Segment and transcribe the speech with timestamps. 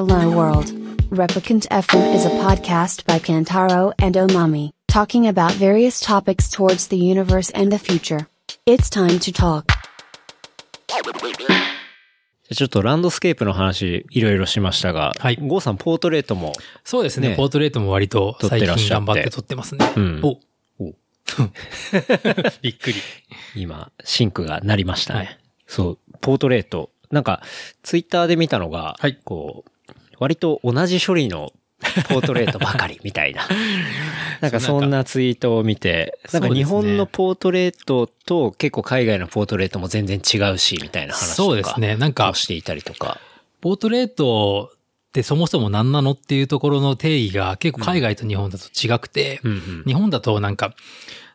[0.00, 0.72] Hello World.
[1.10, 6.96] Replicant FM is a podcast by Kantaro and Omami, talking about various topics towards the
[6.96, 8.26] universe and the future.
[8.64, 9.66] It's time to talk.
[12.50, 19.92] ちょっとランドスケープの話いろいろしましたが、はいゴーさんポートレートも、そうですねねポートレートも割と撮ってらっしゃって近頑張って撮ってますね。
[19.96, 20.28] うんお
[20.82, 20.94] お
[22.62, 22.94] びっくり。
[23.54, 25.18] 今、シンクが鳴りましたね。
[25.18, 26.90] はいそう、ポートレート。
[27.10, 27.42] なんか、
[27.82, 29.70] ツイッターで見たのが、はいこう、
[30.20, 31.52] 割と同じ処理の
[32.08, 33.48] ポートレートばかりみたいな。
[34.40, 41.34] なんかそんなツイートを見て、なんか日本のポートレートと結構海外のポートレートも全然違うし、みたいな話とか。
[41.34, 41.96] そうですね。
[41.96, 43.18] なんかを、していたりとか。
[43.60, 50.74] ポートレートってそもそも何なのっていうところの定義が結構海外と日本だと違くて、うんうん日本だとなんか、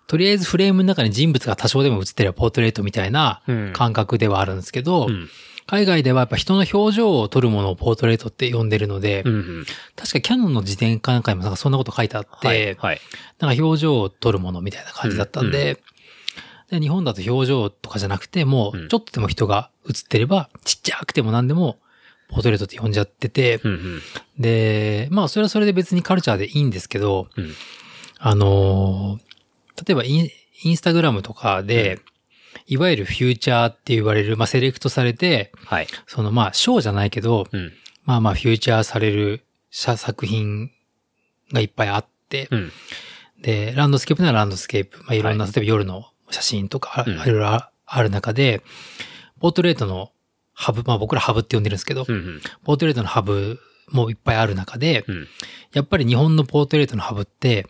[0.08, 5.30] とりあえずフレームの中に人物が多少でも映ってればポートレートみたいなうん感覚ではあるんですけど、うん
[5.68, 9.66] 海外ではやっぱ人の表情を撮るものをポートレートって呼んでるので、うんうん。
[9.96, 12.76] 確かキャノンの辞典かなんかにもなんかそんなこと書いてあって、はい。
[12.76, 13.02] はい。
[13.40, 15.82] なんか表情を撮るものみたいな感じだったんで、
[16.70, 21.80] で日本だと表情とかじゃなくて、もうんうちょっとでも人が映ってれば、ちっちゃくても何でも、
[22.30, 24.02] ポートレートって呼んじゃってて、うんうん。
[24.40, 27.54] で、まあそれはそれで別にカルチャーでいいんですけど、うん
[28.20, 29.36] あのー
[29.86, 30.30] 例えばイン
[30.64, 32.00] インスタグラムとかで、
[32.68, 35.88] いわゆるフィーチャーって言われる、まあセレクトされて、はい。
[36.08, 37.74] そのまあショーじゃないけど、うん。
[38.04, 40.72] まあまあフィーチャーされる写真作品
[41.52, 42.72] がいっぱいあって、うん。
[43.42, 48.62] で、ランドスケープならランドスケープ、まあ、いろんな、は例えば夜の写真とか、うんいろいろあある中で、
[49.40, 50.12] ポートレートの
[50.54, 52.42] ハブ、まあ僕らハブって呼んでるんですけど、うんうん。
[52.64, 53.60] ポートレートのハブ
[53.92, 55.28] もいっぱいある中で、うん。
[55.74, 57.68] やっぱり日本のポートレートのハブって、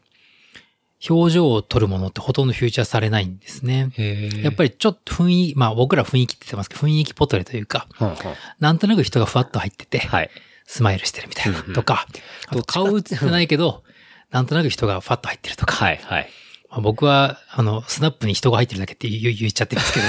[1.09, 3.91] 表情を撮るものってほとんどフューチャーされないんですね。
[3.97, 8.17] へやっぱりちょっと雰囲気、まあ僕ら雰囲気って言ってますけど、雰囲気ポートレというか、はんはん
[8.59, 10.29] なんとなく人がふわっと入ってて、はい。
[10.65, 12.07] スマイルしてるみたいなうんうんとか、
[12.47, 13.83] あと顔映ってないけど、
[14.31, 15.99] なんとなく人がふわっと入ってるとか、はい。
[16.03, 16.29] はい。
[16.75, 20.01] まあ、僕は、あの、スナップに人が入ってるだけって言う言っちゃってるんですけ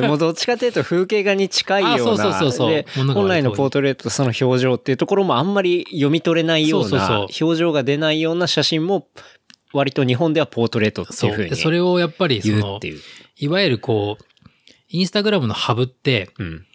[0.08, 1.94] もうどっちかというと風景画に近いような。
[1.94, 2.72] あそうそうそうそ
[3.02, 7.08] う本来のポートレートとその表情っていうところもあんまり読み取れないような、そうそう
[7.46, 9.08] 表情が出ないような写真も、
[9.74, 11.26] 割と日本ではポートレートってそ。
[11.26, 12.80] いううふうにでそれをやっぱり、その。
[13.38, 14.24] いわゆるこう、
[14.88, 16.66] インスタグラムのハブって、うん。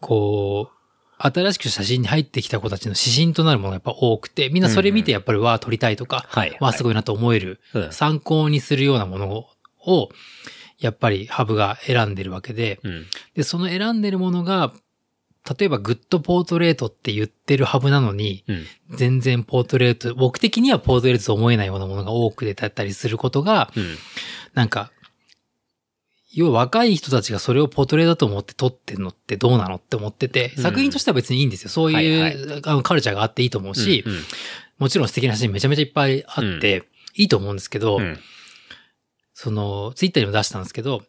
[0.00, 0.75] こう、
[1.18, 9.46] 新しく写真に入ってきた子たちの指針となるものがやっぱ多くて、みんなそれ見てやっぱりわあ撮りたいとか、はいわあすごいなと思える、うん参考にするようなもの
[9.86, 10.08] を、
[10.78, 13.06] やっぱりハブが選んでるわけで、うん。
[13.34, 14.72] で、その選んでるものが、
[15.58, 18.96] 例えばグッドポートレートって言ってるハブなのに、うん。
[18.96, 23.96] 全然ポートレート、僕的にはポートレートと思えないようなものが多く出たりすることが、うん。
[24.54, 24.90] なんか、
[26.36, 31.70] 要は若い人たちがそれをポートレだと思って撮ってんのってどうなのって思ってて、うん作品としては別にいいんですよ。
[31.70, 34.14] そういう、はいあのカルチャーがあっていいと思うし、うん
[34.78, 38.18] もちろん素敵な写真めちゃめちゃいっぱいあって、いいと思うんですけど、うん。
[39.32, 41.02] その、ツイッターにも出したんですけど、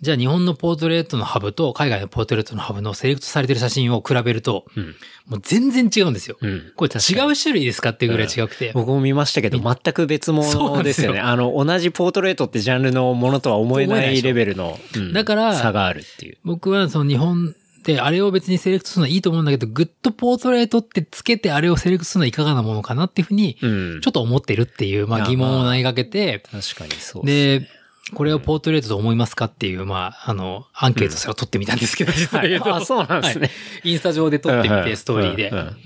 [0.00, 4.94] じゃあ日本のポートレートのハブと海外のポートレートのハブのセレクトされてる写真を比べると、うん。
[5.26, 6.36] もう全然違うんですよ。
[6.40, 6.72] うん。
[6.76, 6.96] これ違
[7.30, 8.70] う種類ですかっていうぐらい違くて。
[8.74, 11.20] 僕も見ましたけど、全く別物 ですよね。
[11.20, 16.38] あの、同じポートレートってジャンルのものとは思えないレベルの、うんだから差があるっていう。
[16.44, 24.00] 僕はその日本であれを別にセレクトするのはいいと思うんだけど、グッドポートレートってつけてあれをセレクトするのはいかがなものかなっていうふうに、うん。
[24.00, 27.77] ちょっと思ってるっていう、まあ疑問を投げかけて、確かにそうです。
[28.10, 32.74] で、これをポートレートと思いますかっていう、まあ、あの、アンケートすら取ってみたんですけど、実は言うと。
[32.74, 33.46] あ、そうなんですね。
[33.46, 35.58] はいインスタ上で撮ってみて、ストーリーでうん。
[35.58, 35.76] うん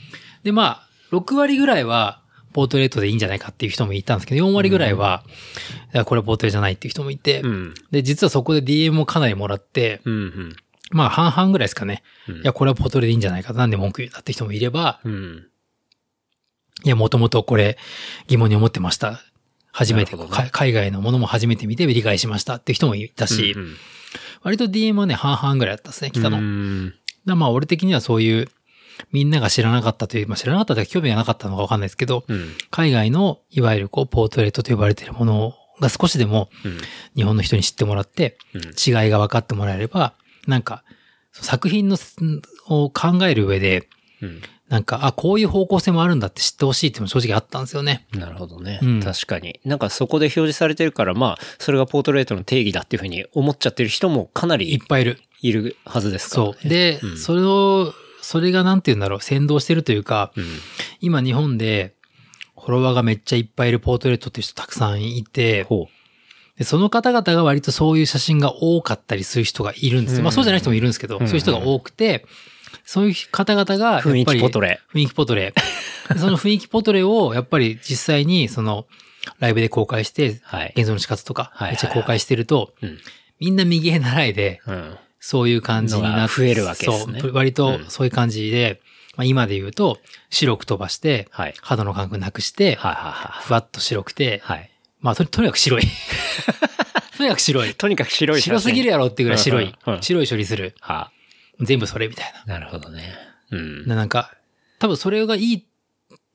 [0.43, 2.21] で、まあ、6割ぐらいは、
[2.53, 5.25] ポートレートでいいんじゃないかっていう人もいたんですけど、4割ぐらいは、
[5.95, 7.75] いやこれはポートレートじゃないっていう人もいて、うん。
[7.91, 10.13] で、実はそこで DM もかなりもらって、うん。
[10.13, 10.57] うん。
[10.91, 12.03] まあ半々ぐらいですかね。
[12.29, 13.53] うんいや、これはポートレートでいいんじゃないか。
[13.53, 15.47] なんで文句言うんだって人もいれば、うん。
[16.85, 17.79] いや、もともとこれ
[18.27, 19.21] 疑問に思ってました。
[19.73, 23.77] 初めて、ねか海外のものも初めて見て理解しましたっていう人もいたし、うん
[24.43, 26.39] 割と DM はね、半々ぐらいだったですね、来たの。
[26.39, 26.95] う
[27.27, 28.49] だまあ、俺的にはそういう、
[29.11, 32.53] みんなが知らなかったという、まあ知らなかったというか興味がなかったのかわかんないですけど、うん。
[32.71, 36.79] 海外の、いわゆるこう、ポートレートと呼ばれているものが少しでもうん。
[37.17, 40.15] 日本の人に知ってもらって、うん違いが分かってもらえれば、
[40.47, 40.83] なんか、
[41.33, 41.97] 作品の、
[42.67, 43.89] を考える上で、
[44.21, 44.43] うん。
[44.73, 48.07] なんか、あ、こういう方向性もあるんだって知ってほしいっていうのも正直あったんですよね。
[48.15, 48.81] なるほどね。
[48.83, 49.61] うん確かに。
[49.67, 55.21] なんかそこで表示されてるから、まあ、それがポートレートの定義だっていうふうに思っちゃってる人もかないりっぱいいる。
[55.43, 56.53] いるはずですから、ね。
[56.55, 56.69] そう。
[56.71, 57.93] で、うんそれを、
[58.23, 60.45] それがなんて言うんだろう、先導してるというか、うん。
[61.03, 61.95] 今日本で、
[62.59, 65.89] フォロワーがめっちゃいっぱいいるポートレートっていう人たくさんいて、ほ
[66.57, 70.23] でその方々が割とそういう写真が多かったりする人がいるんですよ。
[70.23, 72.25] まあそうじゃない人もいるんですけど、うんそういう人が多くて、
[72.85, 74.81] そういう方々が、やっぱ雰り、囲気ポトレ。
[74.95, 75.55] 雰囲気ポトレ。
[76.19, 78.87] その雰囲気ポトレを、やっぱり実際に、その、
[79.39, 80.73] ライブで公開して、はい。
[80.77, 82.99] 現像の仕方とか、めっちゃ公開してると、うん。
[83.41, 84.97] みんな右へ習いで、うん。
[85.21, 88.81] そういう感じになって、増えるわけですねそう、割とうんそういう感じで、
[89.17, 89.99] まあ、今で言うと、
[90.31, 91.55] 白く飛ばして、はい。
[91.61, 93.45] 肌の感覚なくして、はいはいはい。
[93.45, 94.71] ふわっと白くて、はい。
[95.01, 95.83] まあと、 とにかく白い。
[97.17, 97.75] とにかく白い。
[97.75, 99.75] とにかく白い白すぎるやろってぐらい白い。
[100.01, 100.75] 白い処理する。
[100.81, 101.11] は
[101.63, 103.15] 全部それみたいあ、なるほどね。
[103.51, 103.87] うん。
[103.87, 103.97] な。
[103.97, 104.33] なんか、
[104.79, 105.67] 多分それがいい、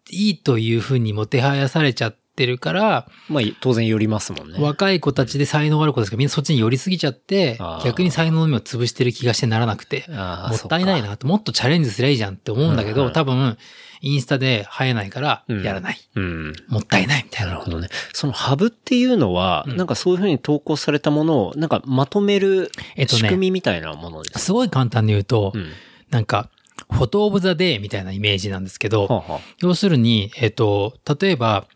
[0.09, 4.57] いいというふうにもてはやされちゃってるから、まあ、当然寄りますもんね。
[4.59, 11.01] 若い子たちで才能ある子ですけど、みんなそっちに寄りすぎちゃって逆に才能の目を潰してる気がしてならなくて、もったいない。
[11.01, 13.57] なと、もっとチャレンジすりゃいいじゃんって思うんだけど、多分、
[14.01, 15.97] インスタで生えないから、うんやらない。
[16.15, 16.53] うん。
[16.67, 17.53] もったいないみたいな。
[17.53, 17.89] なるほどね。
[18.13, 24.45] そのハブっていうのは、うんなんかそういうふうに投稿されたものを、なんかまとめるえっとね仕組みみたいなものです。
[24.45, 25.71] すごい簡単に言うと、うん。
[26.09, 26.49] なんか、
[26.91, 31.67] フォトオブザデーみたいなイメージなんですけど、はあは要するに、えっ、と、例えば、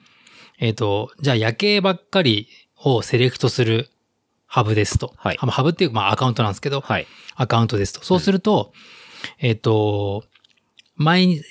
[0.60, 2.48] えっ、と、じゃあ夜景ばっかり
[2.78, 3.90] をセレクトする
[4.46, 5.14] ハブですと。
[5.18, 7.08] はいハブっていう、まあアカウントなんですけど、あはい。
[7.36, 8.04] アカウントですと。
[8.04, 8.74] そうすると、
[9.40, 10.24] えっ、と、
[10.96, 11.42] 前に、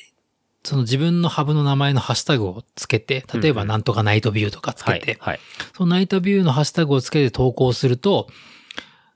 [0.62, 5.32] その自分のハブの名前のハッシュタグをつけて、例えばなんとかナイトビューとかつけて、はい。
[5.32, 5.40] はい。
[5.74, 8.28] そのナイトビューのハッシュタグをつけて投稿すると、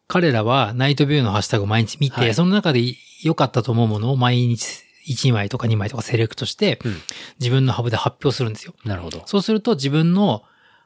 [0.06, 2.80] 彼らはナイトビューのハッシュタグを毎日見て、はいその中で
[3.22, 4.66] 良かったと思うものを毎日
[5.08, 6.96] 1枚とか2枚とかセレクトして、うん
[7.40, 8.74] 自分のハブで発表するんですよ。
[8.84, 9.22] なるほど。
[9.26, 10.44] そうすると自分の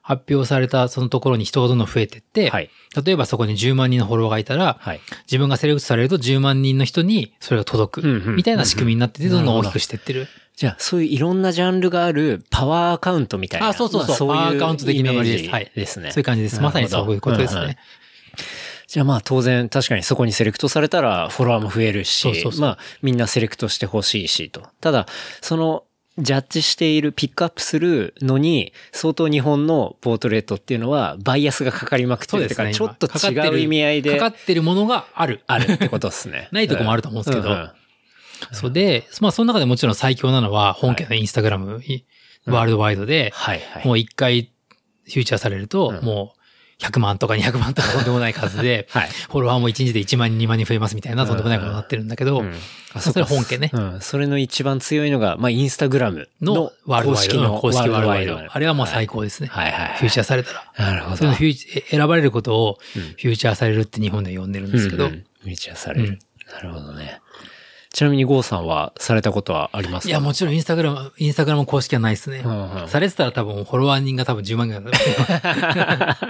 [0.09, 2.71] 発表されたそのところに人がどんどん増えてって、はい。
[3.05, 5.01] 例えばそこに10万人のフォロワーがいたら、はい。
[5.27, 10.29] 自分がセレクトされると10万人の人にそれが届く、みたいな仕組みになってて、どんどん大きくしてってる。
[10.57, 13.69] じゃあ、そういういろんなジャンルがあるパワーアカウントみたいな。
[13.69, 16.11] あそうそうそうまあパワーアカウント的なノリですはいですね。
[16.11, 16.59] そういう感じです。
[16.63, 17.79] まさにそういうことですなるほどうんうんね。
[18.87, 24.63] じゃあまあ当然確かにそこにセレクトされたらフォロワーも増えるし、そうそうそうまあみんなセレクトしてほしいしと。
[24.81, 25.07] ただ、
[25.43, 25.85] その
[26.19, 32.87] ジャッジしている、ピックアップするのに、相当日本のポートレートっていうのはバイアスがかかりまくってるってか、そうですね。
[32.87, 35.43] ちょっと違う意味合いでかかってるものがある。
[35.47, 36.49] あるってことですね。
[36.51, 37.71] ないとこもあると思うんですけどんん
[38.53, 42.05] そうで、まあその中でもちろん最強なのは本家のインスタグラム、い
[42.47, 43.87] ワールドワイドで、はいはい。
[43.87, 44.51] もう一回
[45.05, 46.38] フューチャーされると、うんもう
[46.81, 49.09] 100万とか200万とかとんでもない数で、 はい。
[49.09, 52.55] フォロワーも1日で1万人2万人増えますみたいなとんでもないことになってるんだけど、うん
[52.95, 54.01] あそれ本家ねうん。
[54.01, 58.41] それの一番強いのが、まあインスタグラムののワールドワイド公式の公式ワールドワイド。
[58.49, 59.49] あれはもう最高ですね。
[59.51, 60.65] はいはいはいフューチャーされたら。
[60.79, 61.17] なるほど。
[61.17, 66.09] そのフューチえ選ばれることをうんフューチャーされるって日本では呼んでるんですけど、うんうんフューチャーされる。
[66.09, 66.19] うん
[66.51, 67.21] なるほどね。
[67.99, 70.11] ちなみにゴーさんはされたことはありますか？
[70.11, 72.43] いや、もちろんインスタグラム、インスタグラム公式はないですね。
[72.45, 76.29] うんうんされてたら多分フォロワー人が多分10万ぐらいだ。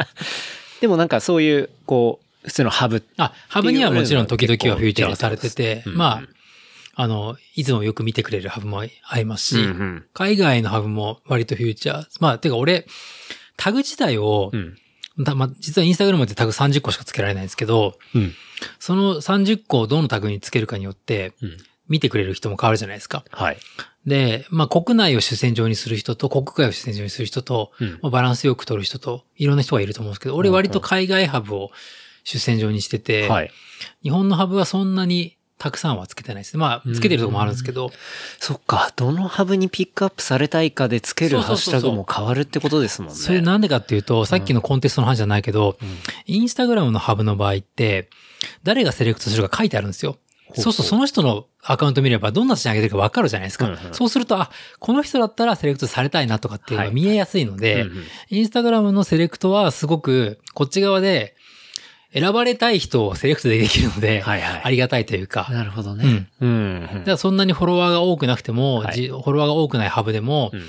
[0.80, 3.04] でもなんかそういう、こう、普通のハブ。
[3.18, 6.22] あ、ハブにはもちろん時々はフューチャーされてて、うんま
[6.94, 12.06] あ、あの、いつもよく見てくれるハブもありますし、うんうん海外のハブも割とフューチャー。
[12.20, 12.86] まあ、てか俺、
[13.58, 14.78] タグ自体を、うん。
[15.24, 18.32] たまあ、実はインスタグラムってタグ30個しかつけられないんですけど、うん。
[18.78, 21.56] その30個をどのタグにつけるかによって、うん。
[21.88, 23.24] 見てくれる人も変わるじゃないですか。
[23.30, 23.58] はい。
[24.06, 31.70] で、まあ国内を主戦場にする人と国外を主戦場にする人と、うんまあバランスよく取る人と、いろんな人がいると思うんですけど、俺割と海外ハブを
[32.24, 33.50] 主戦場にしてて、はい。
[34.02, 36.56] 日本のハブはそんなにたくさんはつけてないです。
[36.56, 37.90] まあ、つけてるとこもあるんですけど、
[38.38, 38.92] そっか。
[38.96, 43.16] どのハブにピックアップされたいかでつけるハッシュタグも変わるってことですもんね。
[43.16, 45.88] それなんでかっていうと、さっきのコンテストの話じゃないけど、うん
[46.26, 48.10] インスタグラムのハブの場合って、
[48.62, 50.18] 誰がセレクトするか書いてあるんですよ。
[50.54, 53.66] そうするとその人のアカウント見ればどんな写真上げてるか分かるじゃないですか。
[53.66, 61.34] うんうんそうすると、あ、この人だったらセレクトされたいなとかっていうのが見えやすいので、うんうんインスタグラムのセレクトはすごくこっち側で
[62.12, 66.28] 選ばれたい人をセレクトできるので、はいはいありがたいというか、なるほどね。
[66.40, 67.04] うん。
[67.06, 70.62] うんそんなにフォロワーが多くなくても、はいじフォロワーが多くないハブでも、うん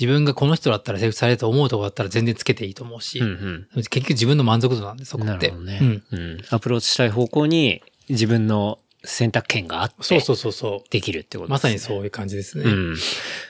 [0.00, 3.26] 自分がこの人だったらセレクトされると思うとこだったら全然つけていいと思うし、うん
[3.74, 3.82] うん。
[3.82, 5.32] 結局自分の満足度なんで、そこって。
[5.32, 6.02] なるほどね、うん。
[6.12, 6.38] うん。
[6.50, 8.78] アプローチしたい方向に自分の
[9.08, 10.90] 選択権があって、そうそうそうそう。
[10.90, 11.52] できるってことですね。
[11.52, 12.64] まさにそういう感じですね。
[12.64, 12.96] うん。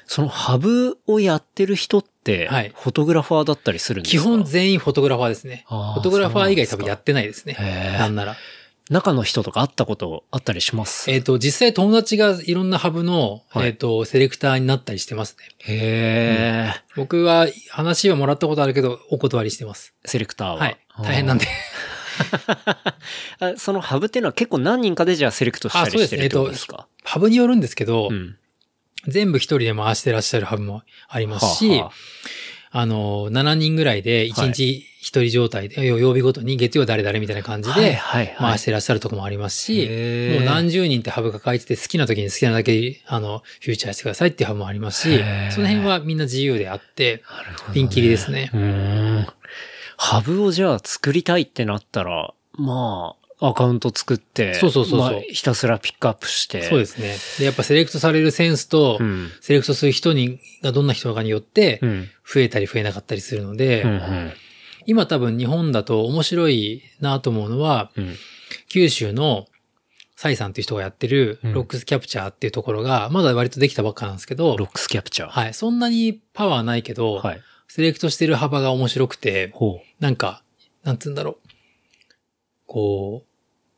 [0.06, 4.22] そのハブをやってる人って、はいフォトグラファーだったりするんですか？
[4.22, 5.64] 基本全員フォトグラファーですね。
[5.68, 7.56] フォトグラファー以外多分やってないですね。
[7.58, 8.36] へーなんなら。
[8.90, 11.10] 中の人とか会ったことあったりします？
[11.10, 15.44] えっ、と、実際友達がいろんなハブの、はいえっ、と、セレクターになったりしてますね。
[15.58, 19.92] へえ、僕は話はもらったことあるけど、お断りしてます。
[20.06, 20.56] セレクターは。
[20.56, 20.78] はい。
[21.02, 21.46] 大変なんで。
[23.40, 26.86] あそのハブっていうのは結構何人かでじゃあセレクトしたりしてるってことですか？
[27.04, 28.36] ハブによるんですけど、うん。
[29.06, 31.92] 全部一人で回してらっしゃるハブもありますし、はあは
[32.72, 32.86] あ。
[32.86, 38.36] の、7人ぐらいで1日一人状態で、曜日ごとに月曜誰々みたいな感じはいではいはい。
[38.36, 39.86] 回してらっしゃるとこもありますし、
[40.32, 45.18] もう何十人ってハブが書いてて好きな時に好きなだけ、あの、フューチャーしてくださいっていうハブもありますし
[45.52, 47.22] その辺はみんな自由であって、
[47.72, 48.50] ピンキリですね。
[49.98, 56.62] ハブをじゃあ作りたいってなったら、まあ、アカウント作って、そうそうそうそうまあひたすらピックアップして。
[56.62, 57.16] そうですね。
[57.38, 59.28] で、やっぱセレクトされるセンスと、うん。
[59.40, 62.08] セレクトする人に、がどんな人かによってう、ん。
[62.26, 63.90] 増えたり増えなかったりするので、うん。
[63.90, 64.32] うん。
[64.86, 68.16] 今多分日本だと面白いなと思うのは、うん。
[68.68, 69.46] 九州の
[70.16, 75.28] サイさんっていう人がやってるうんロックスキャプチャーっていうところが、まだ割とできたばっかなんですけど、ロックスキャプチャー。
[75.28, 75.54] はい。
[75.54, 77.40] そんなにパワーないけど、はい。
[77.68, 80.42] セレクトしてる幅が面白くて、ほなんか、
[80.82, 81.36] なんつうんだろう。
[82.66, 83.28] こう、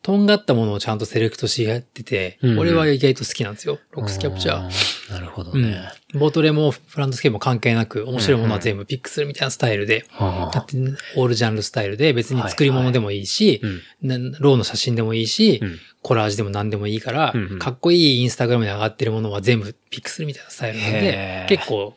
[0.03, 3.75] とんがったものをちゃんとセレクトしやってて、うんうん俺は意外と好きなんですよ。
[3.75, 3.81] う。
[3.97, 4.69] ロックスキャプチャー。
[4.69, 5.13] ー。
[5.13, 5.89] なるほどうんね。。
[6.15, 10.77] ボートレもフランドスケも関係なく、面白いものは全部ピックするみたいなスタイルで、はあだって
[11.17, 13.61] オールジャンルスタイルで別に作り物でもいいし、
[14.03, 14.09] うん。
[14.09, 15.79] なローの写真でもいいし、うん。
[16.03, 21.95] コラージュでも何でもいいから、うんうんかっこいいインスタグラムに上がってるものは全部ピックするみたいなスタイルなのへでー、結構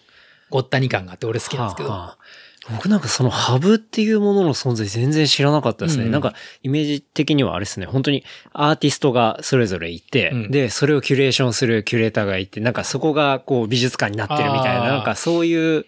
[0.54, 1.90] ごったに感があって俺好きなんですけど。
[1.90, 2.18] はあはあ
[2.72, 6.06] 僕なんかそのハブっていうものの存在全然知らなかったですね。
[6.06, 15.86] うんなんかイメージ的にはあれですね、本当にアーティストがそれぞれいて、うんで、それをキュレーションするキュレーターがいて、なんかそこがこう美術館になってるみたいな、なんかそういう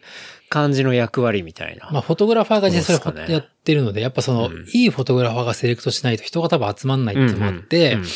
[0.50, 1.90] 感じの役割みたいな。
[1.92, 8.08] まあ、フォトグラファーが実際そうですかねやってるので、やっぱその、うんいいフォトグラファーがセレクトしないと人が多分集まんないっていうのもあって、うんうん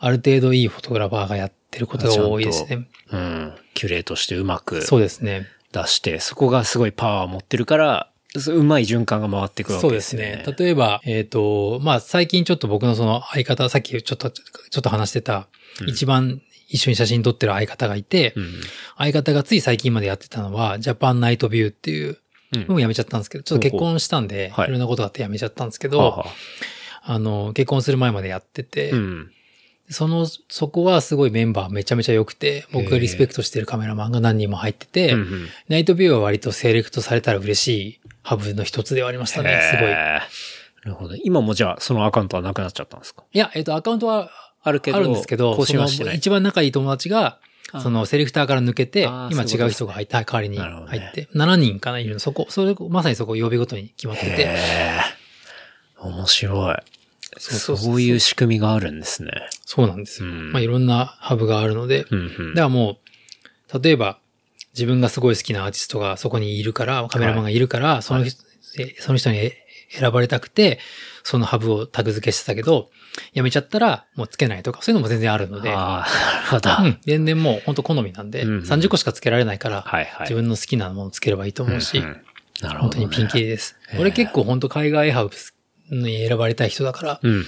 [0.00, 2.88] ある程度いいフォトグラファーがやってることが多いですね。
[3.12, 3.52] うん。
[3.74, 5.46] キュレートしてうまくそうですね。
[5.72, 10.42] 出して、そこがすごいパワーを持ってるから、そううまい循環が回っていくわそうでけですすね。
[10.46, 10.54] ね。
[10.58, 15.48] 例えば、えっ、と、まあ、最近ちょっと僕のその相方、さっきちょっと、ちょっと話してた、
[15.80, 18.52] うん一番一緒に写真撮ってる相方がいて、うん。
[18.96, 22.18] 相方がつい最近までやってたのは、ジャパンナイトビューっていう、
[22.54, 26.26] うんもうやめちゃったんですけど、ちょっと結婚したんで、はいいろんなことがあってやめちゃったんですけど、はあは
[27.04, 29.30] あの、結婚する前までやってて、あうん。
[29.92, 39.90] その、そこはすごいメンバーめちゃめちゃ良くて、僕がリスペクトしてるカメラマンが何人も入ってて、うんうんナイトビューは割とセレクトされたら嬉しいハブの一つではありましたね、すごい。
[39.90, 40.20] な
[40.84, 41.14] るほど。
[41.16, 43.22] 今もじゃあ、そのアカウントはなくなっちゃったんですか？
[43.32, 44.30] いや、えっ、と、アカウントは
[44.62, 46.16] あるけど、あるんですけど、更新はしてない。
[46.16, 47.38] 一番仲いい友達が、
[47.72, 54.50] あそのセレクターから抜けて今違う人が入って、代わりに入って、7人かないるの、そこ、それ、まさにそこ曜日ごとに決まってて、
[55.98, 56.76] 面白い。
[57.38, 59.30] そうそういう仕組みがあるんですね。
[59.64, 60.28] そうなんですよ。
[60.28, 62.98] うんまあいろんなハブがあるので、うんうんだからも
[63.72, 64.18] う、例えば、
[64.74, 68.42] 自分がすごい好きなアーティストがそこにいるから、カメラマンがいるから、その人、
[68.78, 69.52] えその人に
[69.90, 70.78] 選ばれたくて、
[71.22, 72.90] そのハブをタグ付けしてたけど、
[73.34, 76.70] やめちゃったらもうつけないとか、そういうのも全然あるので、ああ、なるほど。
[76.88, 80.20] うん、全然もう本当好みなんで、うんうん30個しかつけられないから、はいはい。
[80.22, 82.22] 自分の好きなものをつければいいと思うし、んん
[82.62, 83.00] なるほど、ね。
[83.04, 83.76] 本当にピンキリです。
[83.98, 85.30] 俺結構本当海外ハブ
[85.92, 87.44] に選ばれたい人だから、うんうん。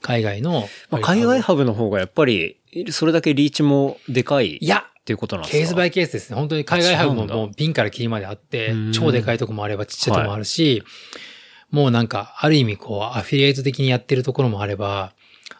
[0.00, 2.56] 海外の、まあ、海外ハブの方がやっぱり、
[2.90, 5.58] それだけリーチもでかいいや、っていうことなんですか？
[5.58, 6.36] ケースバイケースですね。
[6.36, 10.82] 本当に海外ハブももうピンからキリまであってうん、超でかいとこもあればちっちゃいとこもあるし、
[11.70, 15.12] もうなんか、ある意味こう、アフィリエイト的にやってるところもあれば、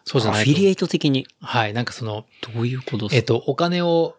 [0.05, 0.51] そうじゃないと。
[0.51, 1.27] アフィリエイト的に？
[1.41, 3.17] はい、なんかその、どういうことですか？
[3.17, 4.17] えっと、お金を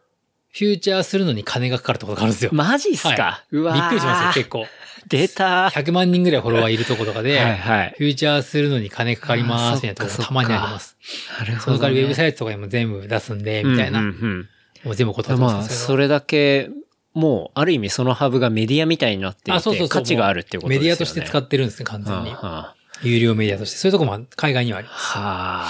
[0.57, 2.51] フューチャーするのに金がかかるところがあるんですよ。
[2.53, 4.65] マジっすか、はうわーびっくりしますよ、結構。
[5.07, 7.95] 出た100万人ぐらいフォロワーいるところとかで、はいはい。
[7.97, 10.95] フューチャーするのに金かかります、みたいなところがたまにあります。
[11.37, 11.59] なるほど、ね。
[11.59, 13.99] その代わりウェブサイトとかにも全部出すんで、みたいな。
[13.99, 14.49] うんうん
[14.85, 16.69] もう全部うんまあ、断ってますそれだけ、
[17.13, 19.89] もう、ある意味そのハブがメディアみたいになっていあ、そうそう。
[19.89, 20.83] 価値があるっていうことですよね。
[20.83, 22.29] メディアとして使ってるんですね、完全に。
[22.29, 23.77] はあ有料メディアとして。
[23.77, 25.17] そういうとこも海外にはあります。
[25.17, 25.63] は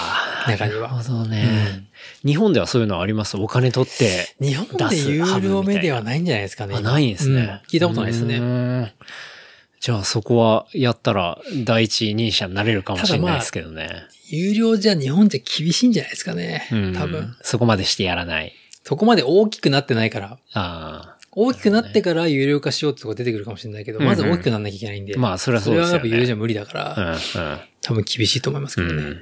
[0.46, 0.50] あ。
[0.50, 1.88] 中にはなるほどね、
[2.24, 3.36] 日本ではそういうのあります？
[3.36, 4.34] お金取って。
[4.40, 6.74] 日本で有料メディアはないんじゃないですかね。
[6.76, 8.94] あ、今ないんですね、うん聞いたことないですうね。
[9.80, 13.88] じゃあそこはやったら第一人者になれるかもしれないですけどね。
[14.28, 16.92] 有料じゃ日本じゃ厳しいんじゃないですかねうん。
[16.94, 17.36] 多分。。
[17.42, 18.52] そこまでしてやらない。
[18.82, 20.38] そこまで大きくなってないから。
[20.54, 25.16] あ大きくなってから有料化しようってとこ出てくるかもしれないけど、うんうんまず大きくならなきゃいけないんで。
[25.16, 27.00] まあそれはそうですよねそれはやっぱ有料じゃ無理だかあ。
[27.00, 27.18] ら、うん、
[27.82, 29.02] 多分厳しいと思いますけどね。
[29.02, 29.20] うん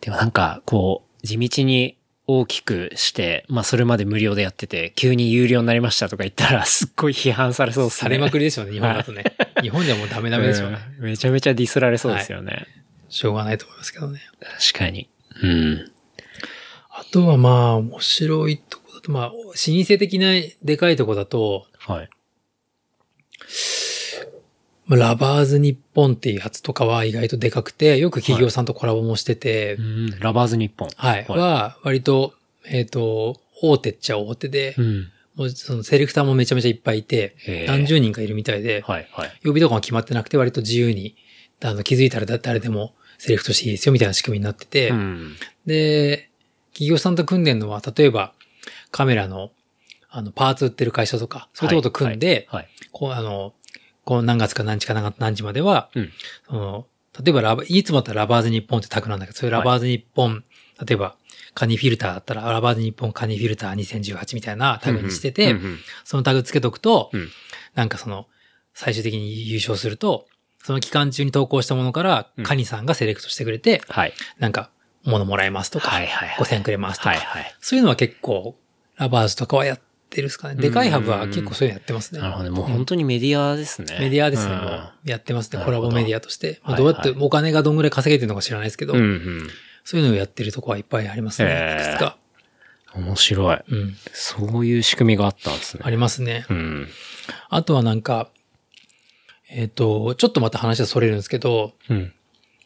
[0.00, 1.96] でもなんか、こう、地道に
[2.26, 7.98] 大きくして、まあそれまで無料でやってて、急に有料になりましたとか言ったら、 すっごい批判されそうですね。
[8.00, 9.24] されまくりでしょうね、日本だとね。
[9.62, 10.78] 日本じゃもうダメダメでしょうね。
[10.98, 12.66] うんめちゃめちゃディスられそうですよね。
[13.08, 14.20] しょうがないと思いますけどね。
[14.70, 15.08] 確かに。
[15.42, 15.90] うん。
[16.90, 22.10] あとはまあ、面白いとこだと、まあ、老舗的なでかいとこだと、はい。
[24.90, 30.18] まあ Lovers 日本っていうやつとかは意外とでかくて、よく企業さんとコラボもしてて、うん。
[30.18, 30.88] Lovers 日本。
[30.96, 31.26] はい。
[31.28, 32.34] は、割と、
[32.66, 35.08] えっ、と、大手っちゃ大手で、うん。
[35.36, 37.36] もうそのセレクターもめちゃめちゃいっぱいいて、
[37.68, 39.32] 何十人かいるみたいで、はいはい。
[39.42, 41.14] 曜日とかも決まってなくて割と自由に、
[41.62, 45.36] あの気づいたら誰でもセレクトしていいですよみたいな仕組みになってて、うん。
[45.66, 46.30] で、
[46.72, 48.32] 企業さんと組んでるのは、例えば
[48.90, 49.52] カメラの、
[50.08, 52.68] あの、パーツ売ってる会社とか、そういうとこと組んで、はい。
[52.90, 53.54] こう、あの、
[54.10, 56.10] こう何月か何日か何何時までは、うん。
[56.48, 56.86] その、
[57.24, 60.42] 例えばラバ、いつもだったら Lovers 日本ってタグなんだけど、そういう Lovers 日本、
[60.84, 61.14] 例えば、
[61.54, 67.28] カニフィルターだったら、 Lovers 日本カニフィルター2018みたいなタグにしてて、うんうんそのタグつけとくと、うん。
[67.76, 68.26] なんかその、
[68.74, 70.26] 最終的に優勝すると、
[70.64, 72.44] その期間中に投稿したものから、うん。
[72.44, 74.12] カニさんがセレクトしてくれて、はい。
[74.40, 74.70] なんか、
[75.04, 76.44] 物もらえますとか、はいはいはい。
[76.44, 77.56] 5000くれますとか、はいはい。
[77.60, 78.56] そういうのは結構、
[78.96, 80.56] ラバーズとかはやってるんですかね。
[80.56, 82.20] でかいハブは結構そういうのやってますね。
[82.20, 82.50] なるほどね。
[82.50, 83.96] もう本当にメディアですね。
[83.98, 84.54] メディアですね、
[85.04, 85.62] やってますね。
[85.64, 86.60] コラボメディアとして。
[86.64, 88.94] まあ、どうやってお金がどんぐらい稼げてるのか知らないですけど。
[89.84, 91.52] そういうのをやってるとこはいっぱいありますへね。
[91.52, 92.16] ーいくつか。
[92.94, 93.58] 面白い。
[93.68, 93.96] うん。
[94.12, 95.82] そういう仕組みがあったんですね。
[95.84, 96.44] ありますね。
[96.50, 96.88] うん。
[97.48, 98.30] あとはなんか、
[99.48, 102.12] えっ、と、ちょっとまた話はそれるんですけど、うん。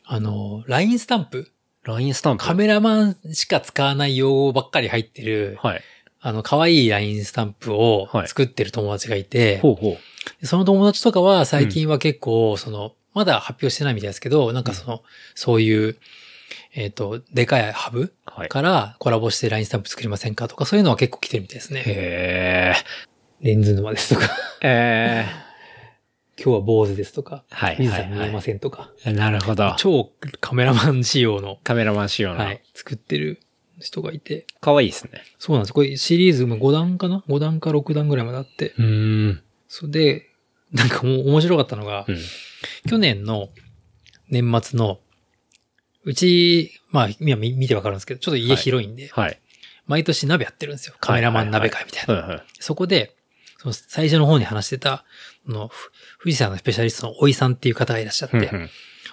[0.05, 1.51] あの、LINE スタンプ
[1.85, 2.45] LINE スタンプ。
[2.45, 5.83] カメラマンしか使わない用語ばっかり入ってる、はい。
[6.27, 9.99] あの、可愛い LINE スタンプをはい作ってる友達がいて、ほうほ
[10.43, 10.47] う。
[10.47, 15.03] その友達とかは最近は結構、その、まだ発表してないみたいですけど、なんかその、
[15.35, 15.99] そういう、
[16.75, 18.49] えっ、と、でかいハブはい。
[18.49, 21.83] からコラボして LINE スタンプ作りませんかとか、そういうのは結構来てるみたいですね。
[21.85, 22.73] へ
[23.43, 24.31] レンズ沼ですとか、
[24.63, 25.27] え。
[25.29, 25.45] え
[26.43, 27.55] 今日は坊主ですとか、ー。
[27.55, 27.77] はい。
[27.79, 29.13] 水はいはさん見えませんとか、い。
[29.13, 29.75] なるほど。
[29.77, 32.39] 超カメラマン仕様の、カメラマン仕様の。
[32.39, 33.41] はい、作ってる
[33.85, 35.23] 人がいて、かわいいですね。
[35.39, 35.73] そうなんです。
[35.73, 39.43] これシリーズも5段かな ?5 段か6段ぐらいまであって、うーん。
[39.69, 40.31] それで、
[40.73, 42.19] なんかもう面白かったのが、うん。
[42.89, 43.51] 去年の
[44.29, 44.99] 年末の、
[46.05, 49.41] うち、まあ、今見見てわかるんですけど、ちょっと家広いんで、はい。
[49.87, 50.95] 毎年鍋やってるんですよ。
[50.99, 52.23] カメラマン鍋会みたいな。
[52.23, 52.43] はいはい。
[52.59, 53.15] そこで、
[53.59, 55.05] その最初の方に話してた、
[55.49, 55.91] あの、ふ
[56.23, 58.71] 富士山のスペシャリストのおいさんっていう方がいらっしゃって、うんうん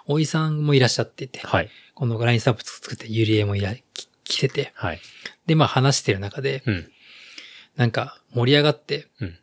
[0.08, 1.70] おいさんもいらっしゃっていて、はい。
[1.94, 5.02] このラインスタンプ作ってゆりえもいら、き来てて、はい。
[5.46, 6.92] で、まあ話してる中で、うん。
[7.76, 9.38] なんか盛り上がって、うん。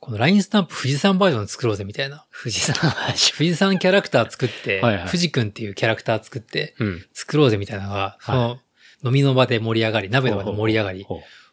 [0.00, 2.26] このラインスタンプ富士山バージョン作ろうぜみたいな。
[2.30, 2.94] 富士山は
[3.36, 5.06] 富士山キャラクター作って、はいはい。
[5.06, 7.06] 富士くんっていうキャラクター作って、うん。
[7.12, 8.58] 作ろうぜみたいなのが、その、
[9.04, 11.06] 飲みの場で盛り上がり、鍋の場で盛り上がり、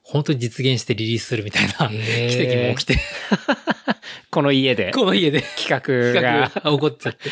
[0.04, 3.00] 本当に実現してリリースするみたいな奇跡も起きて、
[4.30, 4.92] この家で。
[4.92, 5.42] この家で。
[5.42, 7.30] 企画が企画が起こっちゃって、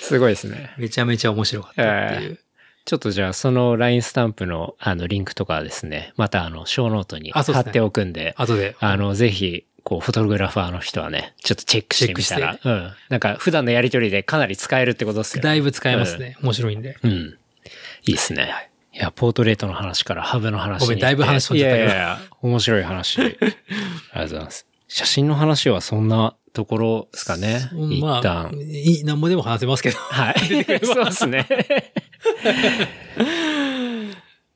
[0.00, 0.74] すごいですね。
[0.76, 2.38] めちゃめちゃ面白かったっていう。
[2.84, 8.76] ちょっとじゃあその LINE スタンプのあのリンクとかはですね、またあのショーノートに貼っておくんで、後で。
[8.80, 12.92] あのぜひこうフォトグラファーの人はね、ちょっとチェックしてみたら、チうん。
[13.08, 15.48] なんか普段のやりとりでかなり使えるってことですよね。
[15.48, 16.36] だいぶ使えますね。
[16.42, 16.98] 面白いんで。
[17.02, 17.10] うん。
[17.10, 18.70] いいですね。
[18.94, 20.86] いや、ポートレートの話からハブの話に。
[20.86, 23.20] ごめんだいぶ話飛んじゃったけどいやいやいや、面白い話。
[23.20, 24.66] ありがとうございます。
[24.88, 27.70] 写真の話はそんなところですかね。
[27.90, 29.98] 一まあ旦。、いい、なんぼでも話せますけど。
[29.98, 30.34] はい。
[30.84, 31.46] そうですね。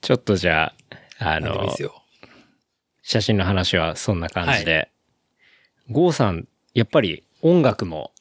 [0.00, 0.72] ちょっとじゃ
[1.18, 1.74] あ、あの。
[3.02, 4.90] 写真の話はそんな感じで。
[5.90, 8.12] ゴーさん、やっぱり音楽も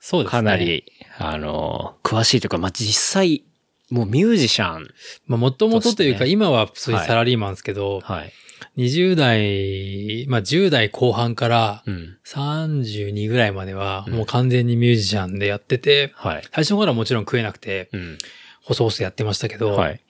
[0.00, 0.38] そうですね。
[0.38, 0.56] かな。
[0.56, 0.84] り、
[1.16, 3.44] あの、詳しいというか、まあ、実際、
[3.88, 4.88] もうミュージシャン。
[5.26, 8.32] まあ、もともとというか、今は普通にサラリーマンですけど、はい。
[8.76, 12.18] 20代、まあ、10代後半からうん。
[12.24, 16.42] 32ぐらいまでは、うんもう完全にミュージシャンでやってて、はい。
[16.52, 18.18] 最初からもちろん食えなくて、うん。
[18.62, 20.00] 細々やってましたけど、はい。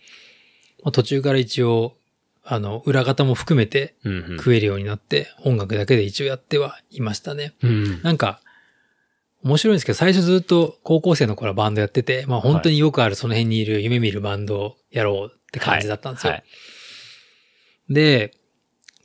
[0.82, 1.96] まあ、途中から一応、
[2.44, 4.36] あの、裏方も含めてうんうん。
[4.36, 7.54] 食えるようになって、音楽だけで一応やってはいましたね。
[7.62, 8.02] うん。
[8.02, 8.40] なんか、
[9.44, 16.34] 面白いんですけど、最初ずっと高校生の頃はバンドやってて、まあ本当によくあるその辺にいる夢見るバンドをやろうって感じだったんですよ。
[16.34, 16.44] はい。
[17.90, 18.32] で、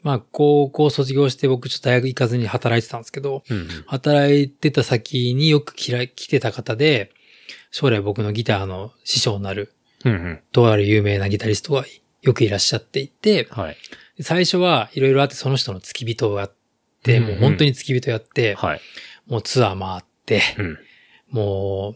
[0.04, 3.68] まあ高校卒業して僕ちょっと大学行かずに働いてたんですけど、うんうん。
[3.88, 7.12] 働いてた先によく来ら来てた方で、
[7.72, 9.74] 将来僕のギターの師匠になる、
[10.06, 10.40] うんうん。
[10.52, 11.86] とある有名なギタリストが
[12.22, 13.78] よくいらっしゃっていて、はい。
[14.22, 16.48] 最初はいろいろあってその人の付き人をやっ
[17.04, 18.82] て、うんうんもう本当に付き人やって、はい。
[19.28, 20.78] もうツアー回って、うん。
[21.30, 21.96] も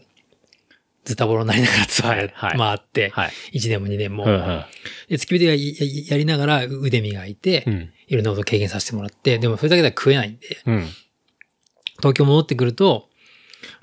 [1.04, 3.32] ズタボロになりながらツアー回って、はい。
[3.52, 4.24] 1年も2年も。
[4.24, 4.64] うんうん。
[5.12, 7.92] で、付き人がやりながら腕磨いて、うん。
[8.06, 10.88] いろんなことを経験させてもらって、でもそれだけでは食えないんで、うん。
[11.98, 13.10] 東京戻ってくると、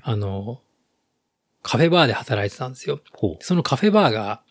[0.02, 0.60] あの、
[1.62, 3.00] カフェバーで働いてたんですよ。
[3.42, 4.42] そのカフェバーが、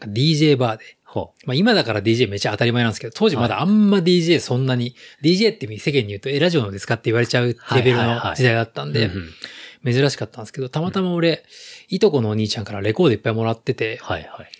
[0.00, 4.94] DJ バーで、ほまあ今だから DJ めっちゃ当たり前なんですけど、当時まだあんま DJ そんなに、
[5.24, 8.92] DJ って世間に言うと、え、ラジオのですかって言われちゃうレベルはいはいはいの時代だったんう。
[8.92, 9.10] で
[9.82, 11.42] 珍しかったんですけど、たまたま俺、
[11.88, 14.50] いとこのお兄ちゃんからレコードいっぱいもらってて、はいはい。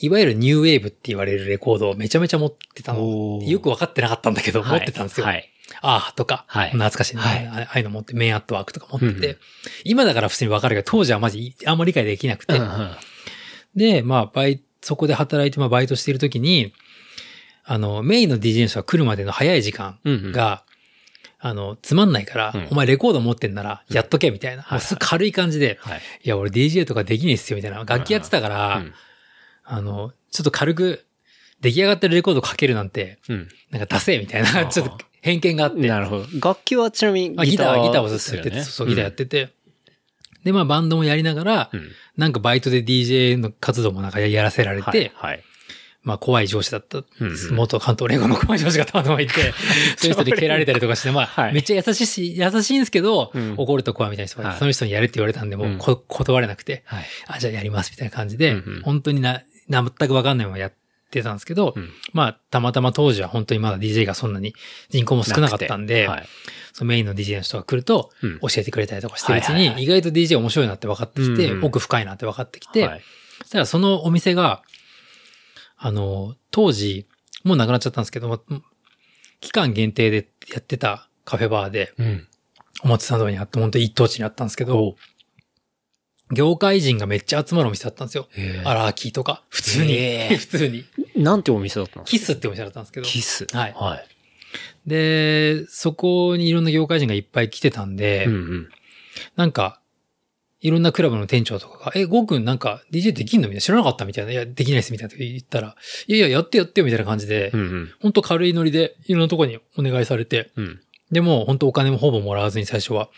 [0.00, 3.40] いわゆるニューウェーブって言われるレコードをめちゃめちゃ持ってたの。
[3.42, 5.26] よく分かってなかったんだけど、持ってたんですよ。
[5.26, 5.50] はい。
[5.80, 6.70] ああとか、はい。
[6.70, 7.16] 懐かしい。
[7.16, 7.46] ね、はい。
[7.46, 9.38] ああいうの持って、メインアットワークとか持ってて、うんうん。
[9.84, 12.90] 今だから普通に分かるけど、当時はマジあんまり理解できなくて、うんうん。
[13.74, 16.72] で、まあ、バイ、そこで働いて、まあ、バイトしているときに、
[17.64, 20.32] あの、メインの DJ の人が来るまでの早い時間うんうん。
[20.32, 20.64] が、
[21.40, 22.68] あの、つまんないから、うん。
[22.70, 24.66] お前レコード持ってんなら、やっとけ、みたいな。
[24.76, 26.00] うすぐ軽い感じで、はい。
[26.24, 27.84] いや、俺 DJ とかできねえっすよ、みたいな。
[27.84, 28.94] 楽器やってたから、うん
[29.64, 31.06] あの、ちょっと軽く、
[31.60, 33.48] 出来上がってるレコードかけるなんて、うん。
[33.70, 35.88] なんかダセえ、みたいな、ちょっと偏見があって。
[35.88, 36.26] なるほど。
[36.42, 38.30] 楽器はちなみにあギター、ギターをずっ。
[38.30, 39.50] とやってて、そうギターやってて。
[40.44, 41.90] で、まあ、バンドもやりながら、うん。
[42.16, 45.12] なんかバイトで DJ の活動もなんかやらせられて、はい。
[45.14, 45.44] はい。
[46.04, 46.98] まあ怖い上司だった。
[46.98, 49.32] うんうん元関東連合の怖い上司がたまたまいて、
[49.96, 57.04] そういう人に蹴られたりとかして、まあ、はいめっちゃ優しいし、優しいんですけど、うん怒ると怖いみたいな人が、はいその人にやれって言われたんで、もうこ、断れなくて、はい。
[57.26, 60.72] あ、じゃあやりますみたいな感じで、うんうん本当にな、な全くわかんないままやっ
[61.10, 61.90] てたんですけど、うん。
[62.12, 64.54] まあ、たまたま当時は本当にまだ DJ がそんなに
[64.90, 66.26] 人口も少なかったんで、はい。
[66.72, 68.40] そのメインの DJ の人が来ると、うん。
[68.40, 73.02] 教えてくれたりとかしてるうちに、意外と DJ 面白いなって分かってきて、うんうん奥深いなって分かってきて、はい。
[73.42, 74.62] そしたらそのお店が、
[75.76, 77.06] あの、当時、
[77.42, 78.42] もうなくなっちゃったんですけども、
[79.40, 82.28] 期間限定でやってたカフェバーで、うん。
[82.82, 84.96] 表参道にあって、本当一等地にあったんですけど、
[86.32, 88.28] 業界人がめっちゃ集まるお店だったんですよ。
[88.64, 89.96] アラーキーとか、普通に、
[90.36, 90.84] 普通に。
[91.16, 93.06] なんてお店だったんですかキスってお店だったんですけど。
[93.06, 93.46] キス。
[93.52, 94.06] はいはい。
[94.86, 98.68] で、そこにいろんな業界人がいっぱい来てたんで、うんうん。
[99.36, 99.80] なんか、
[100.60, 103.48] いろんなクラブの店長とかが、え、ゴーくんなんか DJ できんの？
[103.48, 104.32] みたいな知らなかったみたいな。
[104.32, 107.92] いや、できないですみたいな言ったら、いやいや、やってやってよみたいな感じで、うんうん。
[108.00, 110.80] ほんと軽いノリでいろんなとこにお願いされて、うん。
[111.10, 113.10] でも本当お金もほぼもらわずに最初は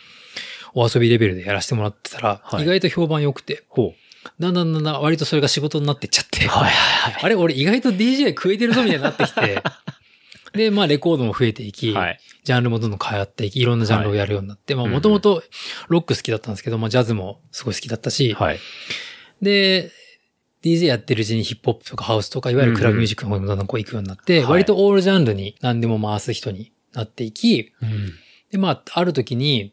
[0.76, 3.94] お遊びレベルでやらせてもらってたら、はい意外と評判良くて、ほ
[4.38, 6.48] だんだんだんだん割とそれが仕事になってっちゃって、う。
[6.48, 7.22] はいはいはい。
[7.24, 9.62] あれ俺意外と DJ 食えてるぞみたいになってきて、
[10.52, 12.20] で、まあレコードも増えていき、はい。
[12.44, 15.42] ジャンルもどんどん変わっていき、いろんなジャンルをやるようになって、まあうんもともと
[15.88, 18.58] ロック好きだったんですけど、まあジャズもすごい好きだったし、はい。
[19.40, 19.90] で、
[20.62, 28.12] DJ やってるうちにヒップホップとかハウスとか、いわゆるクラブミュージックの方にもどんどんこう行くようになって、はい割とオールジャンルに何でも回す人になっていき、うん。
[28.50, 29.72] で、まあ、ある時に、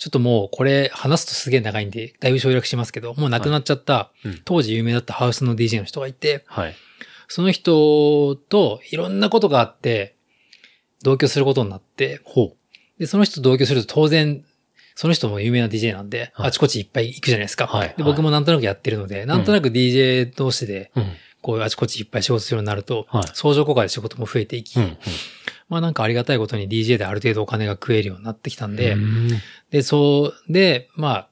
[0.00, 6.74] ちょっともうこれ話すとすげえ長いんで、だいぶ省略しますけど、もう亡くなっちゃった、うん当時有名だったハウスの DJ の人がいて、はい。
[7.28, 10.16] その人といろんなことがあって、
[11.02, 12.56] 同居することになって、ほ
[12.98, 14.42] で、その人と同居すると当然、
[14.94, 17.66] その人も有名な DJ なんで、はいあちこちいっぱい行くじゃないですか。
[17.66, 21.00] はいで、僕もなんとなくやってるので、なんとなく DJ 同士で、う。
[21.00, 21.06] うん。
[21.42, 24.96] こうあちこちいっぱい仕事するようになると、はい相乗効果で仕事も増えていき、うん。
[25.70, 29.30] まあなんかありがたいことに DJ である程度お金が食えるようになってきたんで、うん
[29.70, 31.28] で、そう、で、まあ、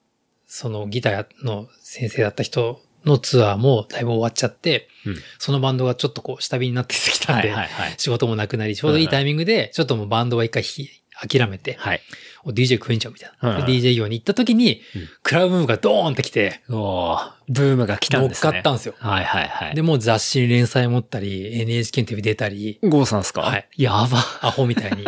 [0.47, 7.95] そのギターの先生だった人のツアーもだいぶ終わっちゃって、うんそのバンドがちょっとこう下火になってきたんで、はいはいはい。
[7.99, 10.89] 仕事もなくなり、ちょうどいいタイミングで、ちょっともうバンドは一回ひ
[11.21, 12.01] 諦めて、はい。
[12.49, 13.49] お DJ 食えんちゃうみたいな。
[13.51, 18.51] はいで DJ 業に行った時に、うんクラブブームがドーンってきて、ブームが来たんですね。
[18.51, 19.75] 乗っかったんですよはいはいはい。
[19.75, 23.43] で、もう雑誌に連載持ったり、NHK のテレビ出たり、ゴーさんですか？
[23.43, 23.69] はい。
[23.77, 24.07] やば。
[24.41, 25.05] アホみたいに。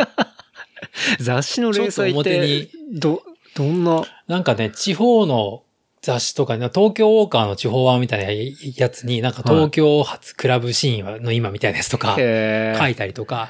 [1.19, 3.21] 雑誌の連載っちょっと表にて、ど、
[3.55, 5.63] どんな、なんかね、地方の
[6.01, 8.31] 雑誌とかね、東京ウォーカーの地方版みたいな
[8.75, 13.49] やつに、なんか東京発クラブシーンの今みたいなやつとか、書いたりとか、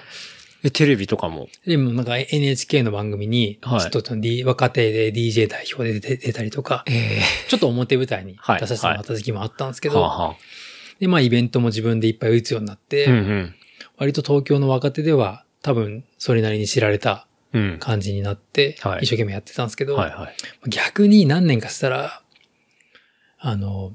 [0.63, 1.47] え、テレビとかも？
[1.65, 10.35] でもなんか NHK の番組に、ちょはいっと D 若手で DJ 代表で出出たりとか、えちょっと表舞台にはい出させてもらった時期もあったんですけえど、はあはあ
[10.99, 13.55] で、まあイベントも自分でいっぱい打つようになって、うんうん。
[13.97, 17.77] 割と東京の若手では多分それなりに知られたうん。
[17.79, 20.69] 感じになって、はい一生懸命やってたんですけど、はいはい。
[20.69, 22.21] 逆に何年かしたら、
[23.39, 23.93] あの、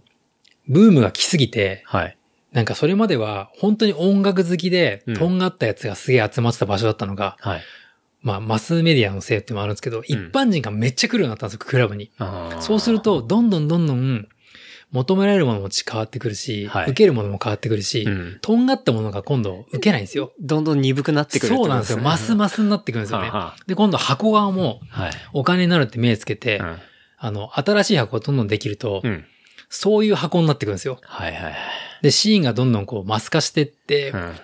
[0.68, 2.15] ブームが来すぎて、はい。
[2.56, 7.60] なんかそれまでは本当に音楽好きで、うんとんがったやつがすげえ集まってた場所だったのが、はい。
[8.22, 12.10] まあマスメディアのせいってのもあるんですけど、一般人がめっちゃ来るようになったんですよ、クラブに。
[12.60, 14.26] そうする、と、どんどんどんどん
[14.90, 18.38] 求められるものも変わってくるし、はい受けるものも変わってくるし、うん。
[18.40, 20.32] とんがったものが今度受けないんですよ。
[20.40, 21.98] どんどん鈍くなってくるってことそうなんですよ。
[21.98, 23.36] ますますになってくるんですよねは。
[23.36, 24.80] あはで、今度箱側も。
[25.34, 26.76] お金になるって目つけて、うん
[27.18, 29.24] あの、新しい箱がどんどんできると、うん。
[29.68, 30.98] そういう箱になってくるんですよ。
[31.02, 31.54] はいはいはい。
[32.02, 34.34] で、シーンがどんどんこう、マス化してって、うん。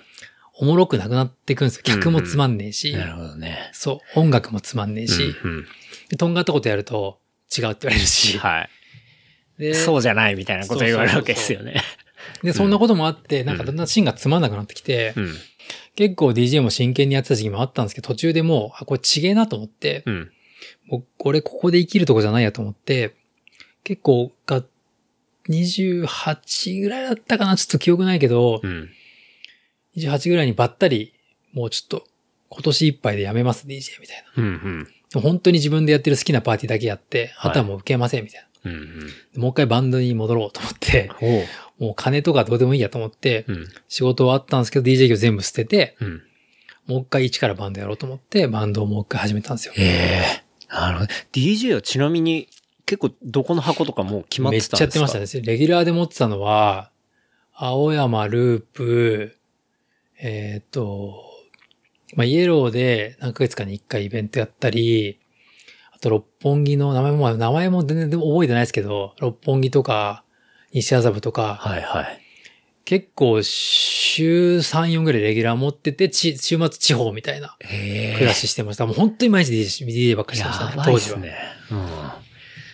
[0.55, 1.83] おもろくなくなってくるんですよ。
[1.85, 3.71] 客もつまんねえし、なるほどね。
[3.73, 5.67] そう、音楽もつまんねえし、うんうん
[6.09, 7.21] でとんがったことやると
[7.57, 8.71] 違うって言われるし、はい。
[9.59, 11.81] でそうじゃないみたいなこと言われるわけですよね。
[12.43, 15.35] で、そんなこともあって、なんかだんだんシーンがつまんなくなってきて、うん。
[15.95, 20.31] 結構 DJ も真剣にやってた時期もあったんですけど、途中でもう、あ、これちげえなと思って、うん。
[20.87, 23.15] もうこれここで生きるとこじゃないやと思って、
[23.85, 24.67] 結構がっ
[25.49, 27.57] 28ぐらいだったかな？
[27.57, 28.91] ちょっと記憶ないけど、うん。
[29.97, 31.15] 28ぐらいにばったり、
[31.53, 32.05] もうちょっと、
[32.49, 34.43] 今年いっぱいでやめます、DJ みたいな。
[34.43, 35.23] うんうん。
[35.23, 38.71] 本当に自分でやってる好きなパーティーだけやって、はいあとはもう受けません、みたいな。
[38.71, 38.77] うん
[39.35, 39.43] うん。
[39.43, 41.11] もう一回バンドに戻ろうと思って。
[41.79, 43.69] もう金とかどうでもいいやと思って、うん。
[43.89, 46.23] 仕事はあったんですけど、DJ 業全部捨てて、うん。
[46.87, 49.75] もう一回一からバンドやろうと思って、バンドをもう一回始めたんですよ。
[49.77, 51.11] ええなるほど。
[51.33, 52.49] DJ はちなみに、
[52.87, 54.77] 結構どこの箱とかもう決まってめったちんですか？
[54.79, 55.45] ゃやってましたね。
[55.45, 56.91] レギュラーで持ってたのは、
[57.55, 59.37] 青山ループ、
[60.19, 61.23] えっ、と、
[62.15, 65.19] まあ、イエローで何ヶ月かに一回イベントやったり、
[65.93, 70.25] あと六本木の名前も、名前も全然でも覚えてないですけど、六本木とか、
[70.73, 72.19] 西麻布とか、はいはい。
[72.85, 78.87] 結構週3、4ぐらいレギュラー持ってて、ち週末地方みたいなへ暮らししてました。
[78.87, 81.19] もう本当に毎日 DJ, DJ ばっかりしてましたね、当時は。
[81.19, 81.35] ね。
[81.71, 81.79] うん。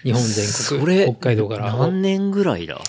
[0.02, 1.72] 日本全国、それ北海道から。
[1.74, 2.80] 何年ぐらいだ？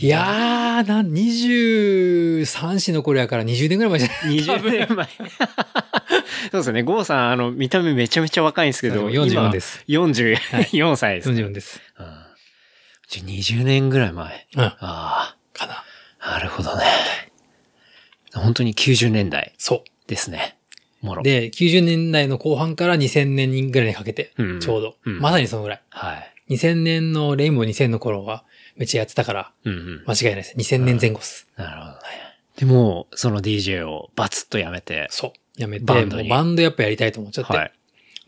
[0.00, 5.08] いやー、な、23、4の頃やから20年ぐらい前じゃない ?20 年前。
[6.52, 6.82] そうですね。
[6.84, 9.84] ゴーさん、あの、見た目めちゃめちゃ若いんですけど、44今です。
[9.88, 11.42] 44歳です、ね。
[11.42, 11.80] 44です。
[11.98, 12.28] うん
[13.08, 14.46] じゃあ20年ぐらい前。
[14.54, 14.60] うん。
[14.62, 15.82] ああ、かな。
[16.20, 16.84] なるほどね。
[18.34, 20.57] 本当に90年代そですね。
[21.22, 25.82] で、90年代の後半から2000年ぐらいにかけて、うんちょうど、うんまさにそのぐらい。
[25.90, 26.34] はい。
[26.50, 28.44] 2000年のレインボー2000の頃は、
[28.76, 30.04] めっちゃやってたから、うんうん。
[30.06, 30.54] 間違いないです。
[30.56, 31.48] 2000年前後っす。
[31.56, 31.98] なるほどね。
[32.56, 35.06] でも、その DJ をバツッとやめて。
[35.10, 35.60] そう。
[35.60, 37.56] やめて、バンドバンドやっぱやりたいと思っちゃって。
[37.56, 37.72] はい。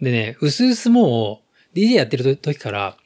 [0.00, 1.42] でね、うすうすも
[1.74, 2.96] う、DJ やってる時から、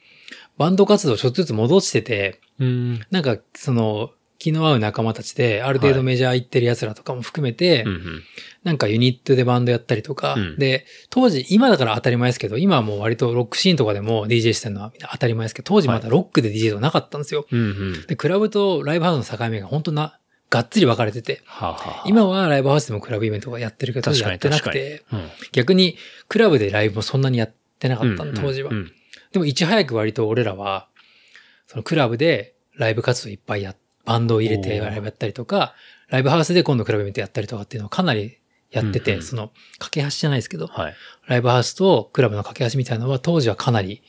[0.57, 3.01] バンド活動ちょっとずつ戻してて、うん。
[3.11, 8.23] なんか、その、気の合う仲間たちで、ある程度メジャー行ってる奴らとかも含めて、うんうん。
[8.63, 17.45] なんかユニットでバンドやったりとか、うんで、当時、今だから当たり前ですけど、今はもう割とロックシーンとかでも DJ してるのは当たり前ですけど、当時まだロックで DJ とかなかったんですよ。
[17.51, 18.07] うんうん。
[18.07, 20.19] で、クラブとライブハウスの境目が本当な、
[20.49, 24.59] がっつり分かれてて、はあ、はあ、今はライブハウスでもクラブイベントがやってるけど、やってな。
[24.59, 25.29] くて、うん。
[25.51, 28.71] 逆にクラブでライブもそんなにやってなかったの、うん当時は。
[28.71, 28.91] うん。
[29.31, 30.87] でもいち早く割と俺らは、
[31.67, 35.73] そのクラブでライブ活動いっぱいやっ、バンドを入れてライブやったりとか、
[36.09, 38.37] ライブハウスで今度クラブイベントやったりとかっていうのをかなり
[38.71, 40.95] やってて、うんうんその、架け橋じゃないですけど、はい。
[41.27, 44.03] ライブハウスとクラブの架け橋みたいなのは当時はかなり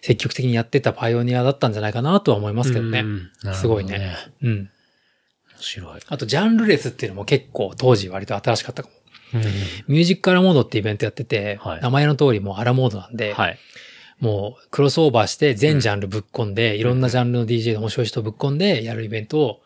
[0.00, 3.00] 積極的にやってたパイオニアだったんじゃないかなとは思いますけどね。
[3.00, 4.16] うんうんすごいね。
[4.42, 4.56] うん。
[4.58, 4.70] 面
[5.58, 6.00] 白い。
[6.06, 8.94] あと、ジャンルレスっていうのも結構当時割と新しかったかも。
[8.94, 9.02] うん
[9.88, 13.58] ミュージックアラモードってイベントやってて、はい名前の通りもうアラモードなんで、はい。
[14.22, 19.60] もうクロスオーバーして全ジャンルぶっ込んで、いろんなジャンルの DJ で面白い人をぶっ込んでやるイベントを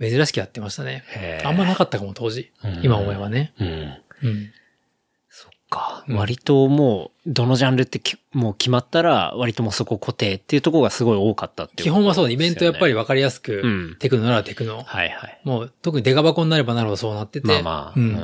[0.00, 1.04] 珍しくやってましたね。
[1.44, 2.50] あんまなかったかも当時。
[2.64, 3.54] うん今思えばね。
[3.60, 3.68] うん。
[3.68, 3.70] う
[4.32, 4.50] ん。
[5.30, 6.04] そっか。
[6.08, 14.82] うん割ともう、どのジャンルってきもう決まったら、割ともうそこ固定っていうところがすごい多かったっていう、基本はそうだ、イベントやっぱりは分かりやすく、うんテクノならテクノ。
[14.82, 15.40] はいはい。
[15.44, 17.46] もう特にデカ箱になればなるほどそうなってて。
[17.46, 17.98] まあまあ。
[17.98, 18.16] ううんん。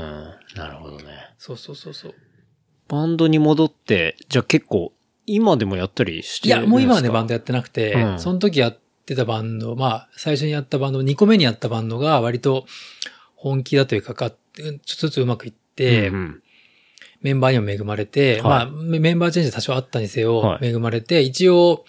[0.56, 1.04] なるほどね。
[1.38, 2.14] そうそうそうそう。
[2.88, 4.92] バンドに戻って、じゃあ結構、
[5.26, 12.66] 今でもやったりしていや、もう今はね、バンドドやってなくて、うんその時やってたバンド、まあ、最初にやったバンド、2個目にやったバンドが割と
[13.36, 16.42] 本気だというか、かちょっとずつうまくいって、うんうん
[17.22, 21.84] メンバーにも恵まれて、はいまあ、メメンバーチェンジ多少あったにせよ、はい恵まれて、一応、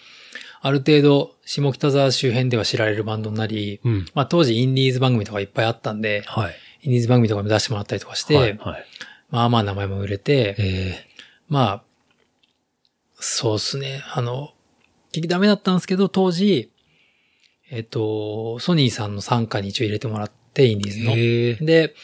[0.62, 4.06] ある程度、下北沢周辺では知られるバンドになり、うん。
[4.14, 6.54] まあ当時インディーズ番組とかいっぱいあったんで、はい。
[6.82, 8.56] インディーズ番組とかも出してもらったりとかして、はい。
[8.56, 8.84] はい。
[9.30, 11.06] まあまあ名前も売れて、え
[11.48, 11.82] まあ、
[13.26, 14.02] そうっすね。
[14.12, 14.52] あの、
[15.10, 16.70] 結局ダメだったんですけど、当時、
[17.70, 21.12] えっ、と、ソニーさんの参加に一応入れてもらって、インディーズー、の。
[21.12, 21.94] えー、で、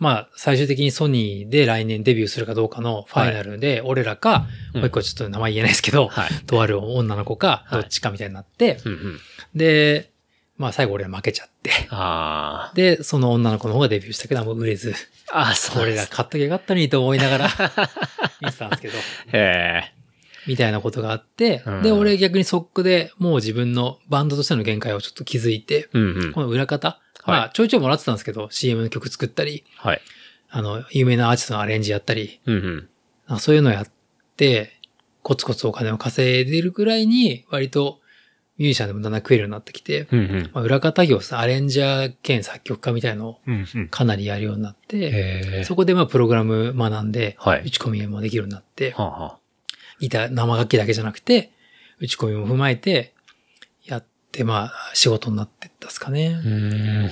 [0.00, 6.30] まあ、最終的にソニーで来年デビューするかどうかのファイナルで、俺らか、うんもう一個ちょっと名前言えないですけど、はい。
[6.46, 8.78] とある女の子か、はいどっちかみたいになって。
[9.54, 10.10] で、
[10.56, 11.70] まあ最後俺ら負けちゃって。
[12.74, 14.94] で、その女の子の方がデビューしたけど、もう売れず、
[15.32, 17.48] ああ、そう俺ら買っときゃよかったのにと思いながら
[18.42, 19.00] 見てたんですけど、へ
[19.32, 19.93] え。
[20.46, 26.40] みたいなことがあって、うんで、俺逆にそこでもう自分のバンドとしての限界をちょっと気づいて、うんうんこ。
[26.40, 30.00] の裏方、はいまあちょいちょいもらってたんですけど、CM の曲作ったり、はい。
[30.50, 32.88] あの、有名なアーティストのアレンジやったり、うん
[33.28, 33.38] うん。
[33.38, 33.86] そういうのやっ
[34.36, 34.78] て、
[35.22, 38.00] コツコツお金を稼いでるくらいに、割と
[38.58, 40.50] ミュージシャンでもだんだん食えるようになってきて、うんうん。
[40.52, 43.88] まあ、裏方業さ、アレンジャー兼作曲家みたいのをうんうん。
[43.88, 45.10] かなりやるようになって、へ
[45.60, 45.64] え。
[45.64, 49.34] そこでまあプログラム学んで、はい打ち込みもできるようになって、はあはギ
[50.08, 51.52] ター、生楽器だけじゃなくて、
[52.00, 53.14] 打ち込みも踏まえて、
[53.84, 56.40] やって、まあ、仕事になってったっすかね。
[56.44, 57.10] うーん。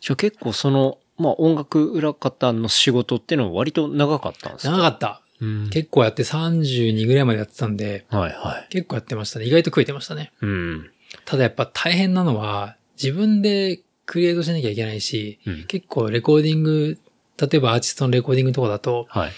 [0.00, 4.70] じゃあ結構その、まあ音楽裏方の仕事っていうのは割と長かったんですか？
[4.72, 5.20] 長かった。
[5.40, 5.70] うん。
[5.70, 8.66] 結構やって32ぐらいまでやってたんで、はいはい。
[8.70, 9.46] 結構やってましたね。
[9.46, 10.32] 意外と食えてましたね。
[10.40, 10.90] うん。
[11.24, 16.98] ただやっぱ大変なのは、自分でクリエイトしなきゃいけないし、うん結構レコーディング、
[17.40, 19.32] 例えばアーティストのレコーディングとかだと、はい。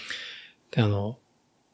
[0.77, 1.17] あの、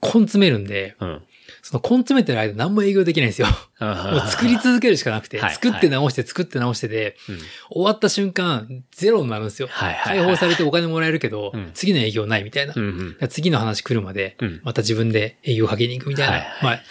[0.01, 1.21] 根詰めるんで、うん。
[1.63, 3.47] その根詰めてる間何も営業できないんですよ。
[3.79, 7.37] もう作り続けるしかなくて、はい作って直して作って直してで、うん
[7.71, 9.67] 終わった瞬間、ゼロになるんですよ。
[9.69, 12.73] はいはいはい解放されてお金もらえるけど、うん次の営業ないみたいな。
[12.75, 16.33] うんうん次の話来るまで、うんまた自分で営業かけに行くみたいな。
[16.33, 16.81] はいはいまあ、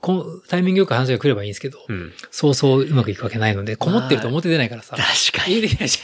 [0.00, 2.12] このタイミングよく話が来ればいいんですけど、うん。
[2.30, 4.96] そうそううまくいくわけないので、こもってると表出ないからさ。
[4.96, 6.00] 確か営業できないし。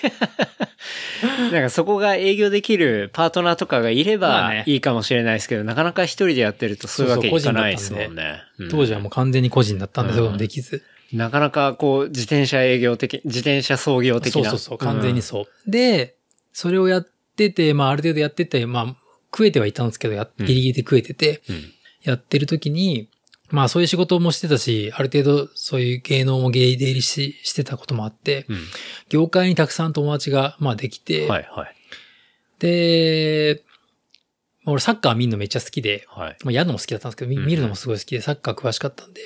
[1.53, 8.43] なんかそこが営業できるパートナーとかがいればいいかもしれないですけど、なかなか一人でやってるとそういうわけにいかないですもんね。
[8.59, 10.83] うん当時はもう完全に個人だったんで、そうできず。
[11.13, 14.43] なかなかこう、自転車営業的、自転車創業的な。
[14.43, 15.71] そうそうそう、完全にそう。
[15.71, 16.17] で、
[16.53, 18.97] それをやってて、まあある程度やってて、まあ
[19.33, 21.73] 食えてはいたんですけど、やうんギリギリで食えてて、うん。
[22.03, 23.09] やってる時に、
[23.51, 28.59] まあそういう仕事もしてたし、ある程度そういう芸能も芸出入りししてたこともあって、うん。
[29.09, 31.75] 業界にたくさん友達がまあできて、はいはい。
[32.59, 33.63] で、
[34.65, 36.37] まあ俺サッカー見るのめっちゃ好きで、はい。
[36.45, 39.21] まあやるのも好きだったんですけど、見るのもすごい好きで、サッカー詳しかったんで、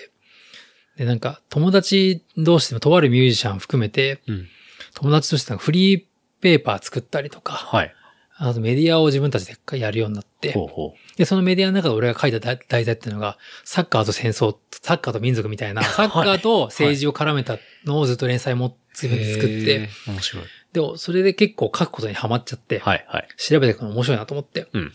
[0.97, 4.49] で、なんか友達同士でもとあるミュージシャン含めて、うん。
[4.95, 6.05] 友達としてなんかフリー
[6.41, 7.95] ペーパー作ったりとか、はい。
[8.43, 20.45] あとメディアを自分たちでやるようになって、ほうほで、そのメディアの中で俺が書いた題題材っていうのが、サッカーと戦争、サッカーと民族みたいな、サッカーと政治を絡めたのをずっと連載も自分で作って、面白い。
[20.73, 23.29] で、それで結構書くことにハマっちゃって、はいはい。
[23.37, 24.69] 調べていくの面白いなと思って。
[24.73, 24.93] うん。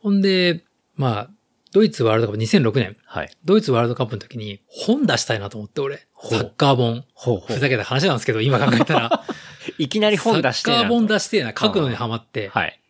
[0.00, 0.64] ほんで、
[0.96, 1.30] まあ、
[1.72, 3.30] ドイツワールドカップ2006年、はい。
[3.44, 7.04] ドイツワールドカップの時に本出したいなと思って俺、サッカー本。
[7.46, 9.24] ふざけた話なんですけど、今考えたら。
[9.78, 11.14] いきなり本出してサッカー本だ。
[11.14, 12.80] 出してえな、書くのにハマって、はい。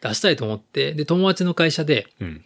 [0.00, 2.44] 出したいと思って、で、友達の会社でうん。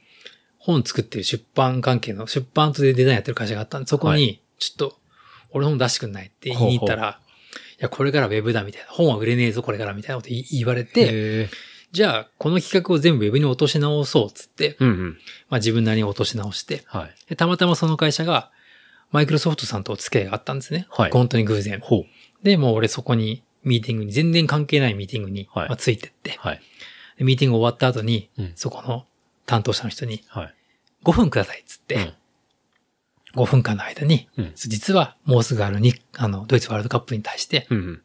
[0.58, 4.98] 本作ってる出版関係の、出版とでデザインやってる会社があったんで、そこはに、ちょっと、
[5.50, 7.18] 俺の本出してくんないって言いに行ったら、
[7.80, 11.50] いや、これからウェブだみたいな、本は売れねえぞ、これからみたいなこと言われて、で、
[11.90, 15.18] じゃあ、この企画を全部ウェブに落とし直そう、つって、うんうん。
[15.50, 17.14] まあ自分なりに落とし直して、はい。
[17.28, 18.52] でたまたまその会社が、
[19.10, 20.86] マイクロソフトさんとお付き合いがあったんですね。
[20.90, 21.80] はい本当に偶然。
[21.80, 22.04] ほう。
[22.44, 26.60] で、もう俺そこに、ミーティングに、全然関係ないミーティングに、はいまあ、ついてって、はい。
[27.18, 29.06] でミーティング終わった後に、うんそこの
[29.44, 30.54] 担当者の人に、はい。
[31.04, 32.12] 5分ください、っつって、うん
[33.34, 38.02] 5分間の間に、うん実はもうすぐあるに、あの、ドイツワールドカップに対してうんうん。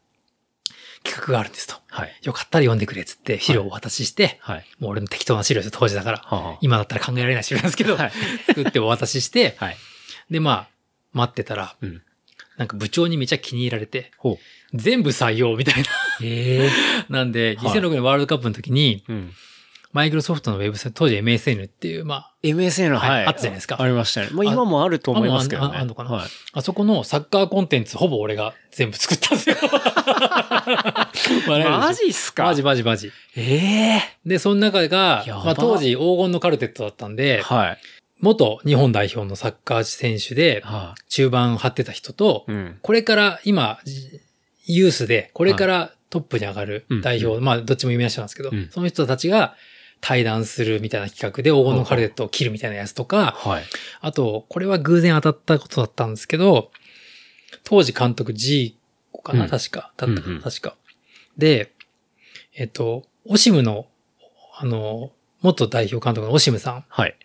[1.04, 1.76] 企画があるんですと。
[1.90, 2.20] はい。
[2.24, 4.66] よかったら読んでくれ、っつって、資料をお渡しして、はい。
[4.80, 6.18] もう俺の適当な資料ですよ、当時だから。
[6.20, 8.12] はあはあ今だったら考えられない資料なんですけど、はい
[8.48, 9.78] 作ってお渡しして、はい。
[10.30, 10.70] で、まあ、
[11.14, 12.02] 待ってたら、うん。
[12.58, 14.40] なんか部長にめちゃ気に入られて、ほ
[14.74, 15.82] 全部採用みたいな。
[15.82, 15.84] う。
[16.24, 16.70] ええ。
[17.10, 19.32] なんで、はい2006年ワールドカップの時に、うん。
[19.94, 23.26] マイクロソフトのウェブサイト、当時 MSN っていう、まあ、MSN の、はいはい。
[23.28, 24.28] あったじゃないですかありましたね。
[24.32, 25.76] まあ今もあると思いますけどね。
[25.76, 26.12] あああんのかな？
[26.12, 26.28] はい。
[26.54, 29.56] あそこのサッカーコンテンツほぼ俺が全部作ったんですよ。
[31.80, 32.44] マジっすか？
[32.46, 33.12] マジマジマジ。
[33.36, 34.02] ええ。
[34.26, 37.78] で、その中が、まあ当時黄金のカルテットだったんで、はい。
[38.22, 42.52] 元日本代表のサッカー選手では中盤を張ってた人と、い。
[42.52, 42.80] うん。
[42.82, 44.22] これから今、じ
[44.66, 49.56] ユースで、これからトップに上がる代表、うまあどっちも有名な人なんですけど、うんその人たちが
[50.02, 53.64] 対談するみたいな企画で黄金のカルテットを切るみたいなやつとか、はい。
[54.02, 56.72] あと、これは偶然当たったことだったんですけど、
[57.64, 58.78] 当時監督 G
[59.24, 59.92] かな、うん確か。
[59.98, 60.76] だったかな、確か。
[61.38, 61.72] で、
[62.56, 63.88] えっと、オシムの、
[64.58, 67.16] あの、元代表監督のオシムさはい。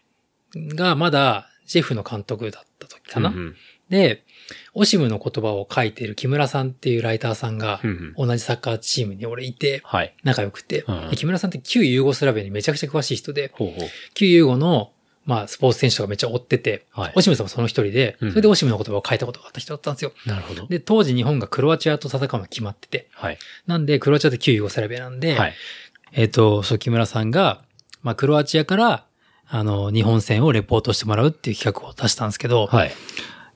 [0.59, 3.31] んがまだジェフの監督だった時かな。
[3.31, 3.57] うんうん
[3.93, 4.25] で、
[4.73, 7.79] オシムの言葉を書いている木村さんっていうライターさんが
[8.17, 10.15] 同じサッカーチームに俺いて、はい。
[10.25, 13.89] 仲良くて、うんで木村さんって旧ユーゴスラビアにめちゃくちゃ詳しい人で、ほうほう。
[14.15, 14.93] 旧ユーゴの、
[15.27, 20.13] まあ、スポーツ選手とかめっちゃ追ってて、はいオシムさんもその一人で、うんそれでオシムの言葉を書いたことがあった人だったんですよ。
[20.27, 20.67] なるほど。
[20.69, 23.39] で、当時日本がクロアチアと戦うのが決まってて、はい。
[23.67, 25.55] なんで、クロアチアって旧ユーゴスラビアなんで、はい。
[26.13, 27.63] えっ、と、そう、木村さんが、
[28.03, 29.05] まあ、クロアチアから、
[29.55, 32.93] あの、日本戦をレポートしてもらうっていう企画を出したんですけど、はい。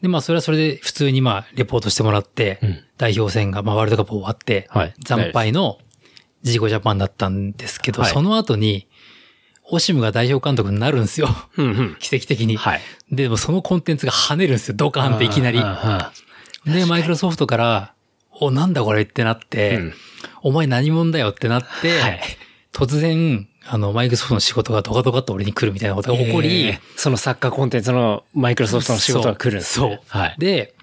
[0.03, 5.79] で、まあ、それはそれで普通にまあ、レポートしてもらって、うん代表戦が、まあ、ワールドカップ終わって、はい惨敗の
[6.43, 8.89] ジーゴジャパンだったんですけど、はいその後に、
[9.65, 11.29] オシムが代表監督になるんですよ。
[11.57, 11.97] うんうん。
[11.99, 12.57] 奇跡的に。
[12.57, 12.81] はい。
[13.11, 14.75] でもそのコンテンツが跳ねるんですよ。
[14.77, 17.95] ドカーンっていきなりで、マイクロソフトから、
[18.31, 19.95] お、なんだこれってなって、うん
[20.43, 22.21] お前何者だよってなって、はい
[22.73, 29.65] 突然、あの、マイクロソフトの仕事がドカドカっと俺に来るみたいなことが起こり、えーそのサッカーコンテンツのマイクロソフトの仕事が来るね。
[29.65, 30.01] そう。
[30.09, 30.35] はい。
[30.39, 30.75] で、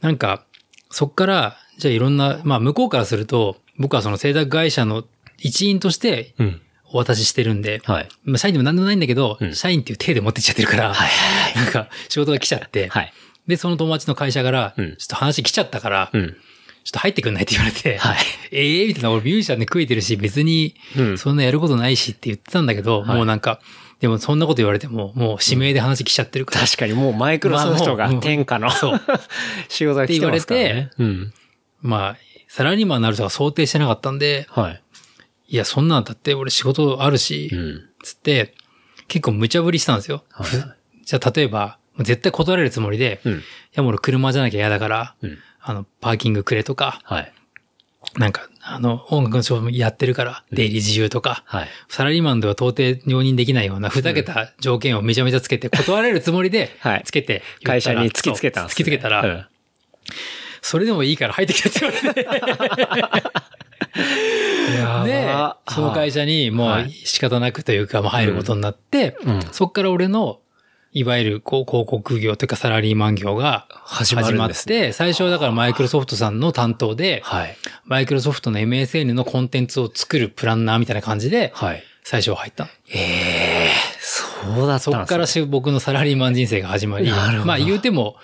[0.00, 0.44] なんか、
[0.90, 5.04] そっから、じゃあいろんな、まあ向こうからすると、僕はその製作会社の
[5.38, 6.60] 一員としてうん。
[6.92, 8.08] お渡ししてるんで、はい。
[8.22, 11.56] まあ社員でも何でもないんだけど、うん社員っていう体で持ってっちゃってるから、はい。
[11.56, 13.12] なんか仕事が来ちゃって、はい。
[13.48, 16.36] で、その友達の会社から、うんちょっと話来ちゃったから、うん。
[16.84, 18.18] ちょっと入ってくんないって言われて、はい。
[18.52, 23.60] ええみたいな、俺ミュージシャンで食えてるし、別にうんそんなやることないしって言ってたんだけど、はいもうなんか、
[24.00, 29.00] でもそんなこと言われても、もう指名で話来ちゃってるから、確かにもうマイクロソフトが天下の、そう
[29.68, 30.90] 仕事が来てますからね。
[30.98, 31.32] うん。
[31.80, 32.16] まあ、
[32.48, 34.82] サラリーマンになるとか想定してなかったんで、はい。
[35.48, 37.82] いや、そんなんだって俺仕事あるし、うん。
[38.02, 38.54] つって、
[39.08, 40.24] 結構無茶ぶりしたんですよ。
[40.30, 40.48] はい
[41.06, 43.42] じゃあ例えば、絶対断られるつもりで、いうん。
[43.74, 45.38] やもう俺車じゃなきゃ嫌だから、うん。
[45.66, 47.32] あの、パーキングくれとか、はい。
[48.18, 51.68] なんか、あの、音楽の仕事もやってるから、出入り自由とか、はい。
[51.88, 59.46] サラリーマンでは到底容認できないようなふざけた条件をめちゃめちゃつけて、断られるつもりで はい、つけて、会社に突きつけたんそうです、突きつけたら、うん。
[60.60, 62.28] それでもいいから入ってきてって言われて。
[65.10, 65.34] で、
[65.68, 69.40] その会社にもう仕方なくというか、まあ入ることになって、うん。
[69.52, 70.40] そっから俺の、
[70.94, 77.56] いわゆるこう広告業というかサラリーマン業が始まっですねて、最初はだからマイクロソフトさんの担当で、はい。
[77.84, 81.82] マイクロソフトの MSN のコンテンツを作るプランナーみたいな感じで、はい。
[82.04, 82.68] 最初は入った。
[82.94, 88.14] ええそうだったねそっからし僕のサラリーマン人生が始まり、なるほどまあ言うても、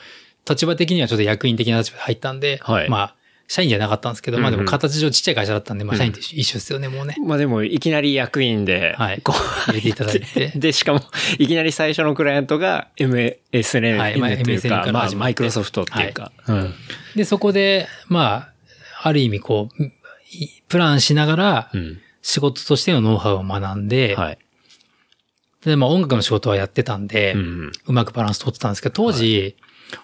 [0.48, 3.14] 立場的にはちょっと役員的な立場で入ったんで、はいまあ、
[3.50, 7.16] 社員じゃなかったんですけど、まあでも形上ちっちゃい会社だったんで、まあ社員と一緒ですよね、もうね。
[7.20, 11.00] まあでも、いきなり役員で、はいこ入れていただいてうで、しかも、
[11.36, 16.30] いきなり最初のクライアントが MSN はいまあという MSN か、まあ、マイクロソフトっていうか。
[16.46, 16.74] うん。
[17.16, 18.52] で、そこで、ま
[19.02, 19.90] あ、ある意味こう、い
[20.68, 21.98] プランしながらう、ん。
[22.22, 24.38] 仕事としてのノウハウを学んで、はい。
[25.64, 29.56] で、まあ音楽の仕事はやってたんで、ううんまくバランス取ってたんですけど、当時、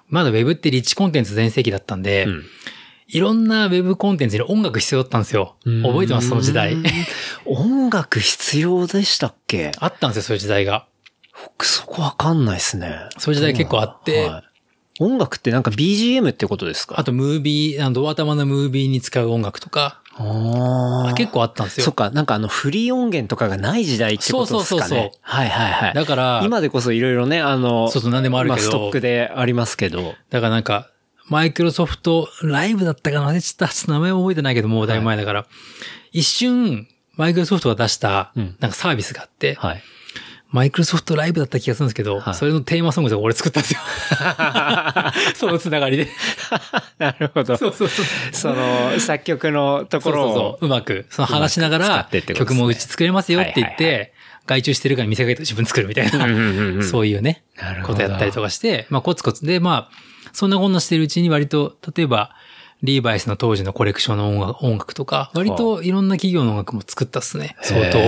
[0.09, 2.45] まだウェブってリッチコンテンツ全盛期だったんで、うん。
[3.09, 5.57] いろんなウェブコンテンツに音楽必要だったんですよ。
[5.65, 6.29] 覚えてます？
[6.29, 6.77] その時代う。
[6.79, 6.85] ん
[7.47, 9.73] 音楽必要でしたっけ？
[9.79, 10.87] あったんですよ、そういう時代が。
[11.45, 12.97] 僕そこわかんないですね。
[13.19, 14.43] そういう時代結構あってはい
[14.99, 16.99] 音楽ってなんか BGM ってことですか？
[16.99, 21.85] あと、ムービー、あの、ドア玉のムービーに使う音楽とか、あー結構あったんですよ。
[21.85, 24.81] そっか、なんかあのフリー音源とかがない時代ってことですかね。
[24.81, 25.95] そうそうそうそうはいはいはい。
[25.95, 30.15] だから、今でこそいろいろね、あの、そうそう何でもあるけどまストックでありますけど。
[30.31, 30.89] だからなんか、
[31.29, 35.47] マイクロソフトライブだったかなちょっと名前は覚えてないけど、もうだいぶ前だから、
[36.13, 39.83] 一瞬、マイクロソフトが出したうん、なんかサービスがあって、はい。
[40.51, 43.81] マイクロソフトライブだった気がするんですけど、はいそれのテーマソングとか俺作ったんですよ。
[45.35, 46.09] そのつながりで。
[46.99, 47.57] なるほど。
[47.57, 48.07] そうそうそう。
[48.33, 50.67] その、作曲のところをそうそうそう。
[50.67, 54.13] うまく、その話しながら曲もうち作れますよって言っはいはいて、
[54.47, 57.43] 外注してるから見せかけて自分作るみたいうんうんうんうな、んそういうね
[57.85, 60.07] ことやったりとかして、まあコツコツで、まあ、
[60.37, 62.37] そんなこんなしてるうちに割と、例えば、
[62.83, 67.57] リーバイスの当時のコレクションの音楽音楽とか、割といろんな企業の音楽も作ったっすね。
[67.63, 67.99] 相当。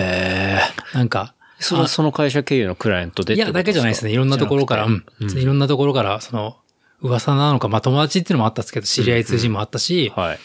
[0.92, 4.12] なんか、それはその会社経由のクライアントでいや、だけじゃないですね。
[4.12, 5.04] いろんなところから、うん
[5.38, 6.58] いろんなところから、その、
[7.00, 10.38] 噂なのか、まあ友達っていうのもあったんですけど、知り合い通じもあったし、はい。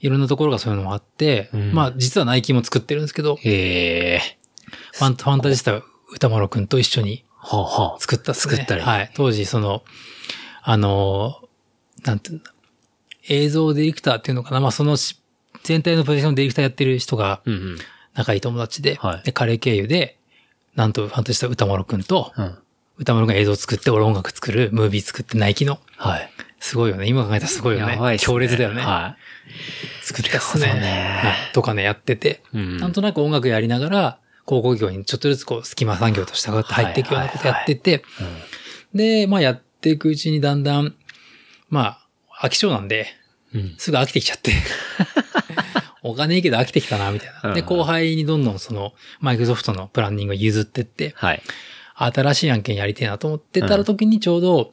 [0.00, 4.20] いろんなところがそういうのもあって、んまあ実はナイキも作ってるんですけど、へえ。
[4.92, 5.80] ファンファンタジスタ
[6.12, 8.52] 歌丸くんと一緒にはあ、はあ、作ったっすね。
[8.56, 9.10] 作ったりはい。
[9.14, 9.82] 当時、その、
[10.62, 11.40] あの、
[12.04, 12.52] なんていうんだ、
[13.28, 14.60] 映像ディレクターっていうのかな。
[14.60, 15.20] まあそのし
[15.64, 17.78] 全体のポジションディレクターやってる人がうんうん。
[18.14, 20.18] 仲いい友達で、はいで、彼経由で、
[20.74, 22.58] なんとファンタジスタ歌丸くんと、うん。
[22.98, 25.78] 歌丸くんが映像作って、俺音楽作る、ムービー作って、ナイキの。
[25.96, 26.30] はい。
[26.60, 27.08] すごいよね。
[27.08, 27.96] 今考えたらすごいよね。
[27.96, 28.82] ね強烈だよね。
[28.82, 29.16] は
[30.02, 30.66] 作ったっすね。
[30.66, 37.94] ねはいとかね、やってて、うんなんとなく音楽やりながら、広告業にちょっとずつこう、隙間産業として入っていくようなことやってて、い。
[37.94, 38.02] うん
[38.94, 40.94] で、まあやっていくうちにだんだん、
[41.68, 41.98] ま
[42.30, 43.06] あ、飽き性なんで、
[43.54, 43.74] うん。
[43.76, 44.52] すぐ飽きてきちゃって。
[46.02, 47.52] お金いいけど飽きてきたな、みたいな。
[47.54, 51.42] で、うん後輩にどんどんその、マイクロソフトのプランニングを譲ってって、はい。
[51.94, 54.72] 新しい案件やりてえなと思ってたら時にちょうど、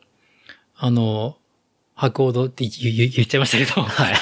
[0.76, 1.38] あの、
[2.00, 4.16] ハコードって言言言っちゃいましたけど、はい。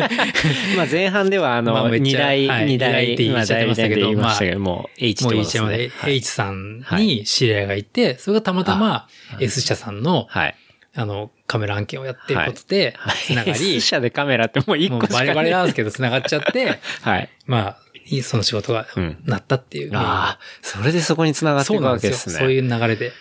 [0.74, 9.06] まあ前半ではあの、二代、はい二代、二代って言っちゃってましたけどまあ代理店で言いましたけど、もう H もうと H 山で、はい H さんに知り合いがいて、それがたまたま
[9.38, 10.54] S 社さんの、はい。
[10.94, 12.96] あの、カメラ案件をやってることで、
[13.26, 17.28] つながり S、社でカメラってもう一個しかバレバレなんでですけど、つながっちゃって、はい。
[17.44, 19.90] まあ、いいその仕事がうんなったっていう。
[19.94, 22.14] ああ、それでそこに繋がってそいうくなんでよ。
[22.14, 22.38] わけですすね。
[22.38, 23.12] そういう流れで。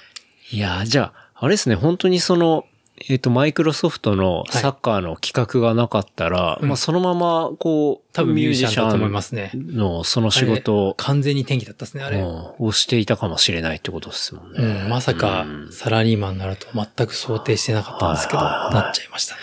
[0.51, 2.65] いやー、じゃあ、あれですね、本当にその、
[3.07, 9.51] えっ、と、マイクロソフトのサッカーの企画がなかったら、うんまあそのまま、こう、多分ミュージシャンだと思いますね。
[9.55, 12.19] のその仕事を、完全に転機だったですね、あれ。
[12.19, 14.59] うんをしていたかもしれないってことですもんね。
[14.59, 19.41] うん、まさかうんサラリーマンになると全く想定してなかったんですけど、はいはいはいなっちゃいましたね。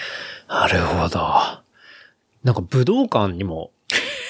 [0.48, 1.18] なるほど。
[2.44, 3.70] なんか武道館にも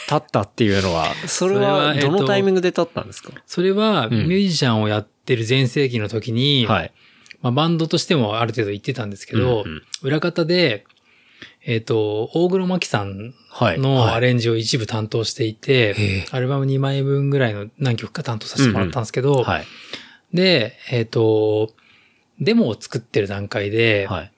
[0.07, 6.93] 立ったっていうのは、 それははどのタイミングで立ったんですか、それは、んミュージシャンをやってる全盛期の時に、はい。
[7.47, 10.84] まあ、バンドとしてもある程度行ってたんですけど、うんうん裏方で、
[11.64, 13.78] えっ、と、大黒摩季さんはい。
[13.78, 19.64] のはいアレンジを一部担当していて、へえアルバム2枚分ぐらいの何曲か担当させてもらったんですけど、はい。
[20.32, 21.72] で、えっ、と、
[22.38, 24.32] デモを作ってる段階で、はい。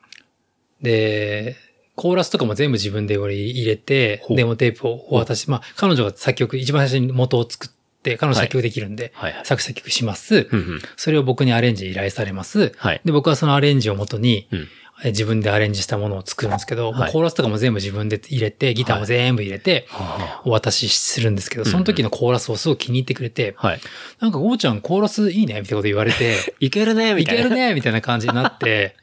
[0.80, 1.56] で、
[1.96, 9.44] コーラスとかも全部自分で俺入れて、デモテープをお渡し、まあ、彼女が作曲、一番最初に元を作って、彼女作曲できるんで、はいはい。
[9.44, 10.48] 作詞作曲します。
[10.50, 10.80] うんうん。
[10.96, 12.72] それを僕にアレンジ依頼されます。
[12.76, 13.00] はい。
[13.04, 14.68] で、僕はそのアレンジをもとに、うん。
[15.04, 23.80] え自分でアレンジしたものを作るんですけど、はいコーラスとかも全部自分で入れて、ギターも全部入れて、はお渡しするんですけど、その時のコーラスをすごい気に入ってくれて、あはい。
[24.20, 27.44] なんかゴーちゃんコーラスいいねみたいなこと言われて、 いけるね、みいたいな。
[27.44, 28.96] けるねみたいな感じになって、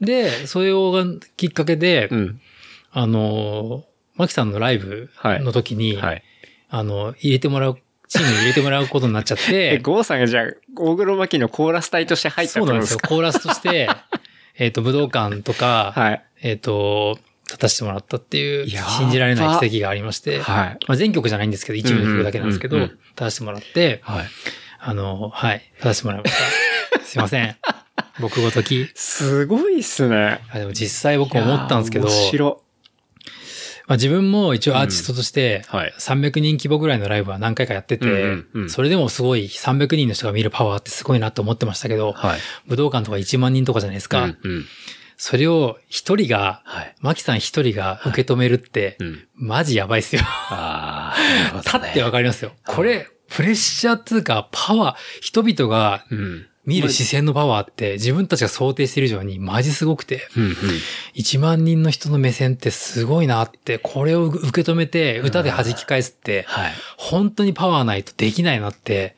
[0.00, 1.04] で、それが
[1.36, 2.40] きっかけで、うん。
[2.90, 3.84] あの、
[4.16, 6.22] マキさんのライブの時に、はい。
[6.68, 7.78] あの、入れてもらう、
[8.08, 10.44] チームに入れてもらうことになっちゃっ え、て、ゴーさんがじゃあ、
[10.76, 13.00] 大黒摩季のコーラス隊として入ったそうなんですよ。
[13.06, 13.88] コーラスとして、
[14.58, 16.22] えっと、武道館とか、はい。
[16.42, 20.78] えっと、立たせてもらったっていう、信じられない奇跡がありまして、はい。
[20.86, 24.26] まあ、全曲じゃないんですけど、一部の曲だけなんですけど、立たせてもらって、はい。
[24.80, 27.00] あの、はい、立たせてもらいました。
[27.04, 27.56] すいません。
[28.20, 28.90] 僕ごとき。
[28.94, 30.40] すごいっすね。
[30.50, 32.62] あでも実際僕思ったんですけど、面白。
[33.86, 35.94] まあ、自分も一応アーティストとして、はい。
[35.98, 38.06] 300人規模ぐらいのライブは何回かやってて、
[38.68, 42.40] それでもすごい300人の人が見るパワーってすごいなと思ってましたけど、はい。
[42.66, 44.24] 武道館とか1万人とかじゃないですか。
[44.24, 44.64] うんうん。
[45.16, 46.94] それを一人が、はい。
[47.00, 49.28] マキさん一人が受け止めるって、うん。
[49.34, 50.22] マジやばいっすよ。
[51.64, 52.52] 立ってわかりますよ。
[52.66, 56.46] これ、プレッシャーっていうか、パワー、人々がうん。
[56.66, 60.52] 見る視線のパワーって自分たちが想定している以上にマジすごくて、うんうん。
[61.14, 66.72] 1万人の人の目線ってすごいなって、これを受け止めて歌で弾き返すって、はい。
[66.96, 69.16] 本当にパワーないとできないなって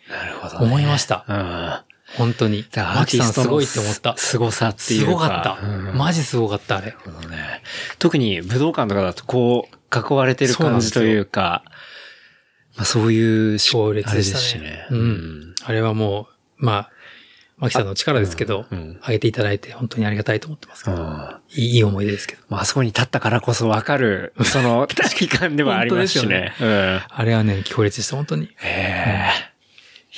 [0.60, 1.24] 思いました。
[1.26, 1.88] うん。
[2.16, 2.66] 本当に。
[2.74, 4.14] マキさんすごいって思った。
[4.18, 5.12] 凄さっていうすか。
[5.12, 5.66] ごかった。
[5.66, 6.88] うんマジすごかった、あれ。
[6.88, 6.96] ね。
[7.98, 11.62] 特に武道館とかだとこう、囲われてる感じというか、
[12.76, 14.38] まあそういうし強烈でしね。
[14.38, 14.58] し
[14.90, 15.54] うん。
[15.64, 16.28] あれはも
[16.60, 16.90] う、まあ、
[17.58, 21.36] マキさんの力ですけど、うんうんあげていただいて本当にありがたいと思ってますけど、うん。
[21.50, 22.42] いいいい思い出ですけど。
[22.48, 26.54] まああそこに立ったからこそわかる、 その、期間ではありますし本当ね。
[26.60, 27.00] うん。
[27.08, 28.44] あれはね、強烈でした、本当に。
[28.44, 29.48] いへえ。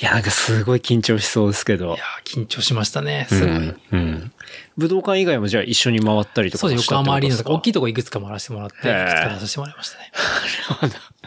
[0.01, 1.97] いや、なんかすごい緊張しそうですけどや。
[2.25, 3.49] ー、緊張しましたね、うすごい。
[3.57, 3.79] ん。
[3.91, 4.31] うん。
[4.77, 7.69] 武道館以外もじゃあ一緒に回ったりとかそうです、横浜アリーナとか、大きい。
[7.71, 10.11] いとこいくつか回らせてもらって、いくつか出させてもらいましたね。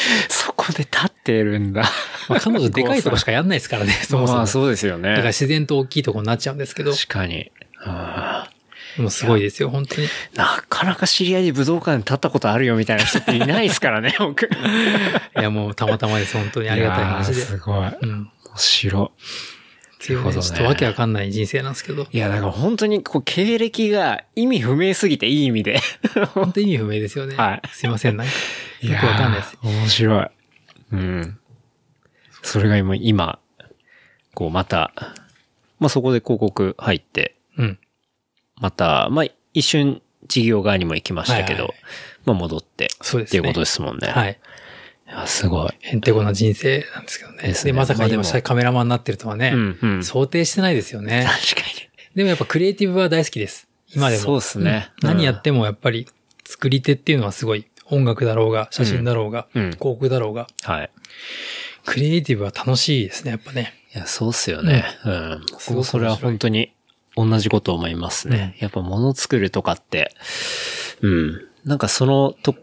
[0.28, 1.84] そこで立ってるんだ。
[2.28, 4.38] まあ、彼女でかいとこしか やんないですからね、そもそも。
[4.38, 5.10] まあそうですよね。
[5.10, 7.50] だから自然と大きいとこになっちゃうんですけど、確かに。
[7.86, 8.42] うん
[8.98, 10.08] もうすごいですよ、本当に。
[10.34, 14.46] なかなか知り合いで武道館に立ったことあるよみたいな人っていないですからね、 僕。
[14.46, 14.48] い
[15.34, 17.34] や、もうたまたまです、本当にありがたい話で。
[17.34, 17.76] すごい。
[17.78, 18.30] 面うん。
[18.56, 19.12] 白
[20.02, 22.06] っていうね、ちょっとわけわかんない人生なんですけど、い。
[22.12, 25.80] いや、だから本当にこう経歴が意味不明すぎていい意味で。
[26.34, 27.34] 本当に意味不明ですよね。
[27.34, 28.32] はいすいません、なんか。
[28.80, 29.58] よくわかんないです。
[29.62, 30.26] 面白い。
[30.92, 31.38] うん。
[32.42, 33.40] それが今、今、
[34.34, 34.92] こうまた、
[35.80, 37.78] まあそこで広告入って、うん。
[38.56, 41.78] また、まあ一瞬事業側にも行きましたけど、はいはい
[42.24, 43.40] まあ戻って、そうですね。
[43.40, 44.08] っていうことですもんね。。
[44.08, 44.36] はいい。
[45.10, 45.70] や、すごい。
[45.80, 47.42] へんてこな人生なんですけどね。
[47.42, 50.04] ですねで、まさか今カメラマンになってるとはね、うんうん。
[50.04, 51.26] 想定してないですよね。
[51.26, 51.88] 確かに。
[52.14, 53.68] でもやっぱクリエイティブは大好きです。
[53.94, 54.22] 今でも。
[54.22, 56.06] そうっすねうんうん何やってもやっぱり
[56.44, 60.90] 作り手っていうのはすごい音楽だろうが、写真だろうが、うんうん広告だろうが、はい。
[61.86, 63.74] クリエイティブは楽しいですね、やっぱね。
[63.94, 64.84] いや、そうっすよね。
[65.04, 65.46] うん。
[65.50, 66.74] 僕もそれは本当に
[67.16, 68.56] 同じこと思いますね。
[68.60, 70.14] やっぱ物作るとかって、
[71.00, 71.48] うん。
[71.64, 72.54] なんかそのと、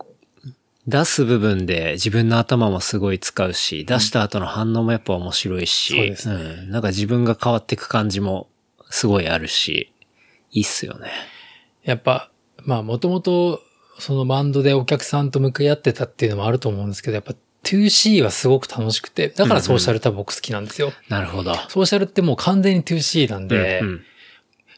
[0.88, 6.70] 出す部分で自分の頭もすごい使うし、出した後の反応もやっぱ面白いし、そうですん。
[6.70, 8.48] なんか自分が変わっていく感じも
[8.90, 9.92] すごいあるし、
[10.52, 11.10] いいっすよね。
[11.84, 12.30] やっぱ、
[12.64, 13.62] まあもともと
[13.98, 17.34] そのバンドでお客さんと向かい合ってたっていうのもあると思うんですけど、やっぱ
[17.64, 20.94] 2C はすごく楽しくて、だからソーシャル多分僕好きなんですよ。
[21.10, 21.56] なるほど。
[21.70, 24.02] ソーシャルってもう完全に 2C なんで、うんうん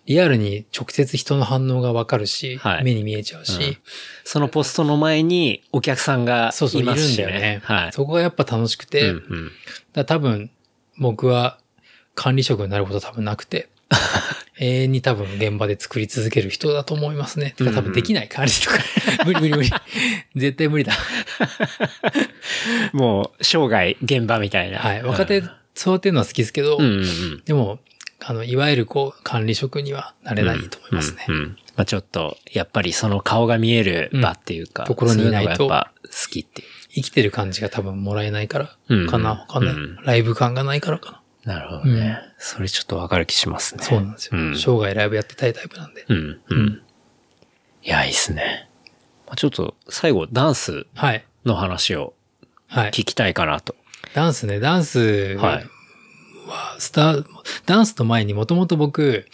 [0.07, 3.77] リアルに直接人の反応がわかるし、はい目に見えちゃうし、うん
[4.23, 7.61] そのポストの前にお客さんがそうそう、いるんいますしだよね。
[7.63, 7.91] はい。
[7.93, 9.51] そこがやっぱ楽しくて、うんうん
[9.93, 10.49] だ多分
[10.97, 11.59] 僕は
[12.15, 13.69] 管理職になること多分なくて、
[14.59, 17.53] 永遠に多分現場で作り続ける人だと思いますね。
[17.57, 18.77] てか多分できない管理とか。
[19.25, 19.69] 無理無理無理。
[20.35, 20.93] 絶対無理だ。
[22.93, 24.79] もう、生涯現場みたいな。
[24.79, 25.03] はい。
[25.03, 25.43] 若手、
[25.75, 27.43] そうやっていうのは好きですけど、うんうんうん。
[27.45, 27.79] でも、
[28.19, 31.25] あの、いわゆるこう、管理職にはなれないと思いますね。
[31.27, 35.83] うんうんまあちょっと、やっぱりその顔が見える場っていうか、うんところにいないと好
[36.31, 36.67] きっていう。
[36.89, 41.53] 生きてる感じが多分もらえないから、うんかなわかんない、うんライブ感がないからかな。
[41.53, 42.17] なるほどね。
[42.39, 43.83] それちょっとわかる気しますね。
[43.83, 44.31] そうなんですよ。
[44.33, 46.03] うん生涯ライブやってたいタイプなんで。
[46.09, 46.41] うん、う。
[46.49, 46.81] うんん。
[47.83, 48.69] いや、いいっすね。
[49.27, 51.23] まあちょっと最後、ダンスはい。
[51.45, 52.15] の話を
[52.67, 52.89] はい。
[52.89, 53.75] 聞きたいかなと。
[54.15, 55.61] ダンスね、ダンスは。
[56.47, 57.25] はいスター、
[57.65, 59.25] ダンスの前にもともと僕、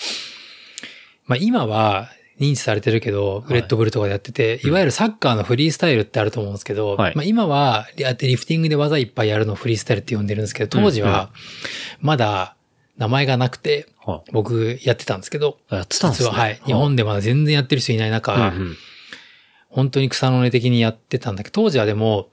[1.25, 2.09] まあ今は
[2.39, 3.53] 認知されてるけど、い。
[3.53, 7.15] レッドブルとかでやってて、いわゆるサッカーのフリースタイルってあると思うんですけど、はい。
[7.15, 11.31] まあ今はやってリフティングで技いっぱいやるのをフリースタイルって呼んでるんですけど、当時は
[12.01, 12.55] まだ
[12.97, 16.29] 名前がなくて、は僕やってたんですけど、あやってたんですね。
[16.29, 18.53] 実ははい、日本でまだ全然やってる人いない中、
[19.69, 22.29] 本当に草の根的にやってたんだけど、当時はでも、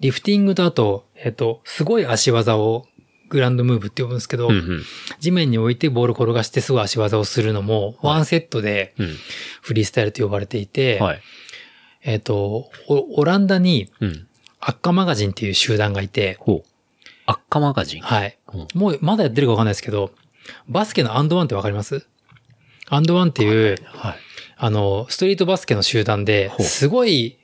[0.00, 2.86] リフティングとあと、えっと、すごい足技を
[3.32, 4.82] グランドムーブって呼ぶんですけど、うんうん
[5.18, 9.16] 地面に置いてボール転がしてすぐ足技をするのも、ワンセットでうん。
[9.62, 11.20] フリースタイルと呼ばれていて、はい。
[12.02, 14.26] えっと、オオランダにうん。
[14.60, 16.68] アッカマガジンっていう集団がいて、ほう。
[17.26, 18.02] アッカマガジン。
[18.02, 18.38] はい。
[18.52, 20.12] うんもうまだやってるかわかんないですけど、
[20.68, 22.06] バスケのアンドワンってわかります？
[22.88, 24.16] アンドワンっていう、はい。
[24.56, 27.38] あの、ストリートバスケの集団で、すごい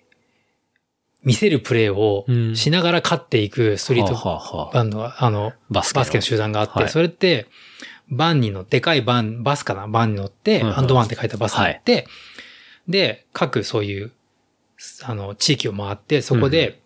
[1.24, 2.56] 見せるプレーをうん。
[2.56, 4.14] しながら勝っていくストリート
[4.72, 6.02] バンドが、あの、バスケの。
[6.02, 6.88] バスケの集団があって、はい。
[6.88, 7.46] それって、
[8.08, 9.86] バンに乗って、でかいバン、バスかな？
[9.88, 10.78] バンに乗って、うんうん。
[10.78, 12.06] アンドワンって書いたバスに乗って、
[12.88, 14.12] で、各そういう、
[15.02, 16.80] あの、地域を回って、そこで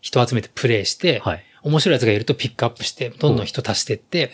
[0.00, 1.44] 人を集めてプレイして、はい。
[1.62, 4.32] 面白いやつがいるとピックアップして、どんどん人足してって、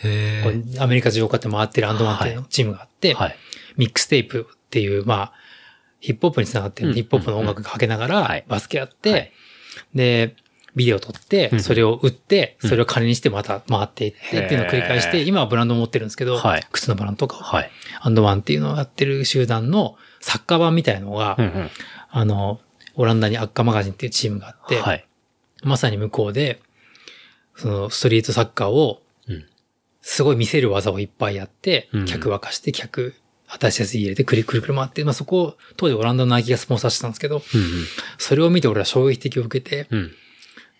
[0.79, 3.35] アメリカ中をこうやって回ってる AND1 っていうチームがあって、はい。
[3.75, 5.33] ミックステープっていう、まあ、
[5.99, 6.95] ヒップホップにつながってるうん。
[6.95, 8.45] ヒップホップの音楽かけながら、はい。
[8.47, 9.31] バスケやって、はい。
[9.95, 10.35] で、
[10.75, 12.69] ビデオ撮って、うん、それを売って、うん。
[12.69, 17.71] それを金にしてまた回っていってっていうのを繰り返して、今はブランドを持ってるんですけどはい、靴のブランドとかを、はい。
[17.99, 21.69] AND1 っていうのをやってる集団のサッカー版みたいのがうん、うん。
[22.09, 22.59] あの、
[22.95, 25.05] オランダにアッカマガジンっていうチームがあって、はい。
[25.63, 26.61] まさに向こうで、
[27.55, 29.45] そのストリートサッカーをうん、
[30.01, 33.13] すごい見せる技をいっぱいやってうん、客沸かして、客、
[33.47, 37.41] 新しいやつ入れて、くりくりくり回って、まあそこを、当時オランダのナイキがスポンサーしてたんですけど、うん
[38.17, 39.99] それを見て俺は衝撃的を受けて、うん。
[39.99, 40.11] うん。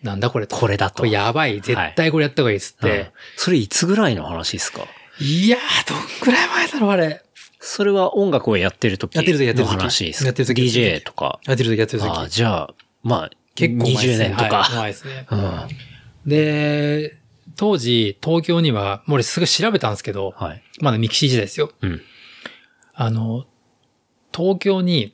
[0.03, 0.55] なんだこれと。
[0.55, 1.61] これだとやばい。
[1.61, 3.11] 絶対これやった方がいいっつっうんて。
[3.35, 4.85] それいつぐらいの話ですか？
[5.19, 7.23] いやー、どんくらい前だろう、あれ。
[7.59, 11.39] それは音楽をやってる時やってる時やってるの時話ですかやってる時 DJ とか。
[11.45, 12.07] やってる時やってる時。
[12.09, 14.63] ああ、じゃあ、まあ、結構前です20ね年とか。
[14.63, 15.27] はい前ですね。
[15.31, 15.67] うん。
[16.29, 17.17] で、
[17.55, 20.61] 当時、東京には、もう俺すぐ調べたんですけど、はい。
[20.81, 21.71] まだミキシー時代ですよ。
[21.81, 22.01] うん。
[22.99, 23.45] あの、
[24.35, 25.13] 東京に、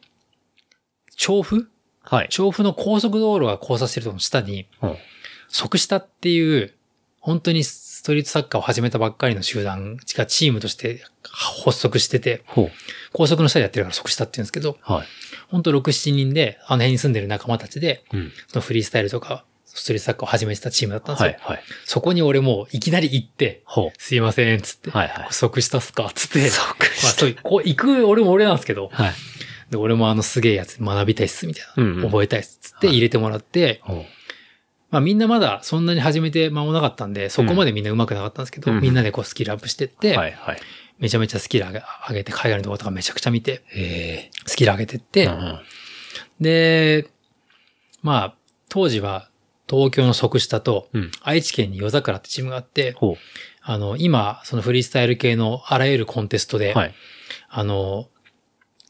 [1.18, 1.70] 調布？
[2.02, 2.30] はい。
[2.30, 4.96] 調布の高速道路が交差してるところの下に、うん
[5.50, 6.74] 即下っていう、
[7.20, 12.72] 本当にストリートサッカーを始めたばっかりの集団がチームとして発足してて、ほう。
[13.12, 15.08] 高速の下でやってるから即下って言うんですけど、はい。
[15.50, 18.32] 本当6、7人で、あの辺に住んでる仲間たちで、うん。
[18.48, 21.30] そのフリースタイルとか、ストリートサッカーを始めてたチームだったんですよ。
[21.30, 21.40] はい。
[21.42, 21.64] はい。
[21.86, 24.90] そこに俺もういきなり行って、ほすいません、つって。
[24.90, 24.94] う。
[24.94, 25.08] はい。
[25.08, 25.28] はい。
[25.32, 26.48] 即下っすかつって。
[26.50, 29.14] 即まあそうこう行く俺も俺なんですけど、はい。
[29.72, 31.84] で、俺もあのすげえやつ学びたいっす、みたいな。
[31.84, 34.06] うんうん覚えたいっす、つって入れてもらって、ほう。
[34.92, 40.32] まあみんなまだそんなに始めて間もなかったんで、そこまでみんな上手くなかったんですけど、うんみんなでこうスキルアップしてって、はい。
[40.34, 40.60] はい。
[41.00, 45.26] めちゃめちゃスキル上げ上げて、海外の動画とかめちゃくちゃ見て、えスキル上げてって、え。
[45.26, 45.60] うんうん。
[46.40, 47.08] で、
[48.04, 48.36] まあ、
[48.70, 49.30] 当時は
[49.74, 51.12] 東京の即下と、うん。
[51.24, 53.18] 愛知県に夜桜ってチームがあって、ほ
[53.62, 56.78] あの、今、そのフリースタイル系のあらゆるコンテストで、う。
[56.78, 56.94] はい。
[57.50, 58.08] あの、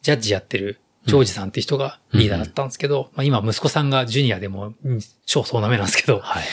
[0.01, 6.21] ジャッジやってる、ジョージさんって人がリーダーだったんですけど、まあ今息子さんがジュニアでもうん超総なめなんですけど、はい。
[6.21, 6.45] はい。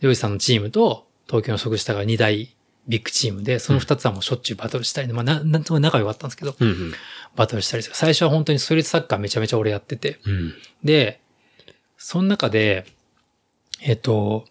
[0.00, 2.54] ジョージさんのチームと東京の即下が2大
[2.88, 6.92] ビッグチームで、その2つはもうしょっちゅうバトルしたりで、まあな、なんとか仲良かったんですけど、うんうん。
[7.36, 7.82] バトルしたり。
[7.82, 10.54] 最初は本当にストリートサッカーめちゃめちゃ俺やってて、うん。
[10.82, 11.20] で、
[11.96, 12.86] その中で、
[13.82, 14.44] えっと、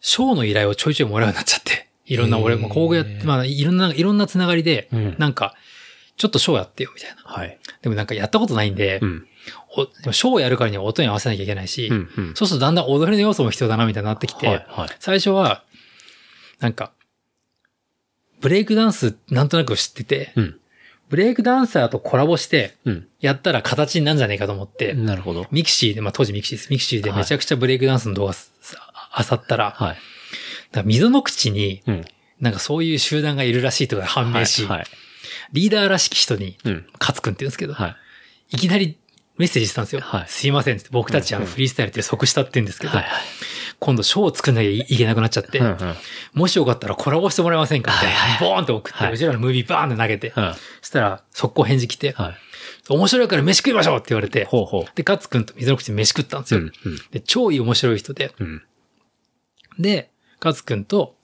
[0.00, 5.54] ショーの依頼をちょいちょいもらうようになっちゃって、 いろんな俺も工具やって、まあいろんな、いろんなつながりで、うんなんか、
[6.16, 7.22] ちょっとショーやってよ、みたいな。
[7.22, 7.58] はい。
[7.80, 9.26] でもなんかやったことないんで、うん。
[10.06, 12.10] おショーをやるからには音に合わせなきゃいけないし、うん。
[12.16, 12.34] うん。
[12.34, 14.66] そうするとだんだん踊りの要素も必要だな、みたいになってきて、はい。
[14.68, 14.88] はい。
[14.98, 15.62] 最初は、
[16.58, 16.92] なんか、
[18.40, 20.57] ブレイクダンスなんとなく知ってて、うん。
[21.08, 23.06] ブレイクダンサーとコラボして、うん。
[23.20, 25.46] やったら形になるんじゃないかと思って、なるほど。
[25.50, 26.70] ミキシーで、まあ当時ミキシーです。
[26.70, 28.52] ミキシーでめちゃくちゃブレイクダンスの動画す、
[29.12, 29.96] あさったら、はい。
[30.72, 32.04] なんか溝の口に、うん。
[32.40, 34.84] なんかそういう集団がいるらしいとか判明し、はい。
[35.52, 36.86] リーダーらしき人に、うん。
[36.98, 37.96] カツくんって言うんですけど、はい。
[38.50, 38.98] いきなり
[39.38, 40.02] メッセージしたんですよ。
[40.02, 40.80] はいすいません。
[40.90, 43.02] 僕たちあのフリースタイルって即したって言うんですけど、はい。
[43.04, 43.22] はい。
[43.80, 45.66] 今度ショーを作んなきゃいけなくなっちゃって、うん。
[45.66, 45.94] うん。
[46.34, 50.54] もしよかったらコラボしてもらえませんかって、はいはいボーンって送って、はいうちらのムービーバーンって投げて、うん。
[50.54, 52.34] そしたら速攻返事来て、はい。
[52.90, 56.58] 面白いから飯食いましょうって言われて、ほうほで、カツくんと溝の口で飯食ったんですう。
[56.58, 56.64] よ。
[56.64, 56.92] うん。
[56.92, 56.98] うん。
[57.12, 58.62] で、超いい面白い人で、うん。
[59.78, 60.10] で、
[60.40, 61.16] カツくんと、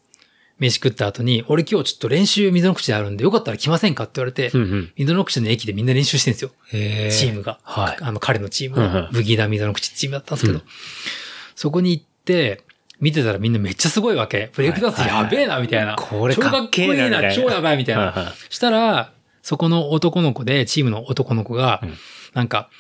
[0.61, 4.93] 飯食った後に、俺今日ちょっと練習溝の口であるんで、よかったら来ませんかって言われて、うんうん。
[4.97, 6.53] 溝の口の駅でみんな練習してるんですよ。
[6.73, 7.59] へチームが。
[7.65, 9.11] はいあの、彼のチームうんうんが。
[9.13, 10.65] ブギダ溝の口チームだったんですけど、うん
[11.57, 12.14] そこに行って、
[13.01, 14.51] 見てたらみんなめっちゃすごいわけ。
[14.55, 15.97] ブレイクダンスやべえな、みたいな。
[15.97, 18.33] これ超かっこいいな、超やばい、みたいはいはいな。
[18.49, 19.13] したら、
[19.43, 21.95] そこの男の子で、チームの男の子がうん、
[22.33, 22.71] なんか、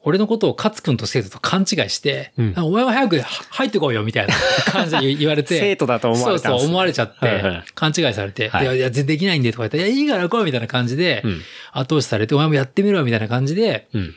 [0.00, 4.34] 俺のことを勝君と生徒と勘違いして、うんあお前は早く入ってこいよ、みたいな
[4.72, 5.58] 感じで言言われて。
[5.58, 11.42] 生徒だと思われたねそうそう、思われちゃって、はいはい勘違いされて、はいいや、いや、全然できないんで、とか言って、いや、いいから来い、みたいな感じで、うん。
[11.72, 14.14] 後押しされて、お前もやってみろ、みたいな感じで、うん。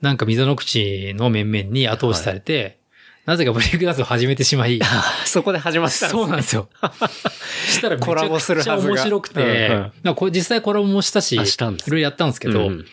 [0.00, 2.79] なんか溝の口の面々に後押しされて、
[3.26, 4.80] なぜかブレイクダンスを始めてしまい、
[5.26, 6.68] そこで始まったんですそうなんですよ。
[7.68, 8.94] したらめちコラボゃくちゃするはずが。
[8.94, 9.68] 面白くて、
[10.04, 10.32] うんうん。
[10.32, 12.86] 実際コラボもしたし、いろいろやったんですけど、うん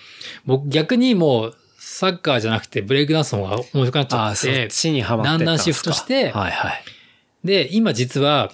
[0.45, 6.84] 僕逆にもうサッカーじゃなくてブレイクダンスの方が面白くなっちゃああ、そっって、ちにってだんだんシフトしてはいはい。
[7.43, 8.51] で、今実は、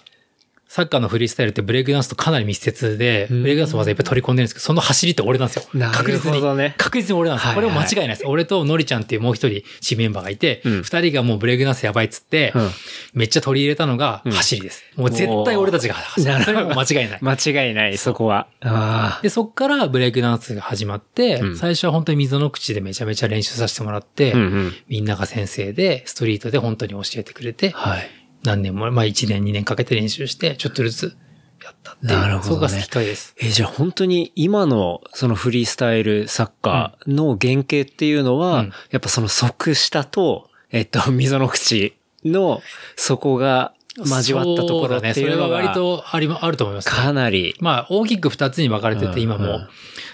[0.73, 5.65] サッカーのフリースタイルってブレイクダンスとかなり密接で、うんブレイクダンスの技いっぱい取り込んでるんですけど、その走りって俺なんですよ。
[5.91, 6.41] 確実に。
[6.79, 7.53] 確実に俺なんですよ。
[7.53, 8.23] これも間違いないです。
[8.25, 12.69] 俺とノリちゃんっていうもう一人チームメンバーがいて、二、うん人がもうブレイクダンスやばいっつって、うん
[13.13, 14.83] めっちゃ取り入れたのがうん走りです。
[14.95, 16.43] もう絶対俺たちが走る。
[16.43, 17.19] それはもう間違いない。
[17.21, 18.47] 間違いない、そこは。
[18.61, 24.37] あで、そっからブレイクダンスが始まって、うん最初は本当に溝の口でめちゃめちゃ練習させてもらって、あ。
[24.37, 24.73] うんうん。
[24.87, 28.22] みんなが先生で、ストリートで本当に教えてくれて、はい。
[28.43, 31.17] 何年も、まあ1年2年かけて練習して、ちょっとずつ
[31.63, 32.11] やったっていう。
[32.11, 33.35] なるほどねそこがきっかけです。
[33.39, 42.61] え、じゃあ本当に今のそのフリースタイルサッカーの原型っていうのは、うんやっぱその即下と、えっと、 溝の口の
[42.95, 45.13] そこが交わったところっていうのそうだね。
[45.13, 46.91] それは割が、とありま、あると思います、ね。
[46.91, 49.67] かなり、まあ、大きく二つに分かれてて、うん今も、うん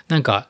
[0.07, 0.49] なんか、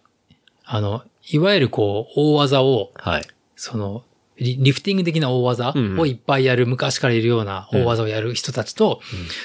[0.63, 3.27] あの、いわゆるこう、大技を、はい。
[3.55, 4.03] その、
[4.39, 9.01] リリフティング的な大技をいっぱいやる、昔からいるような大技をやる人たちと、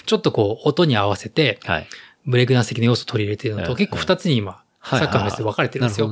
[0.06, 1.86] ちょっとこう、音に合わせて、はい。
[2.26, 6.10] ブレイクダンス的な要素を取り入れてるのと、うん結構二つに今、サはいッカーの別で分かれてるんですよ。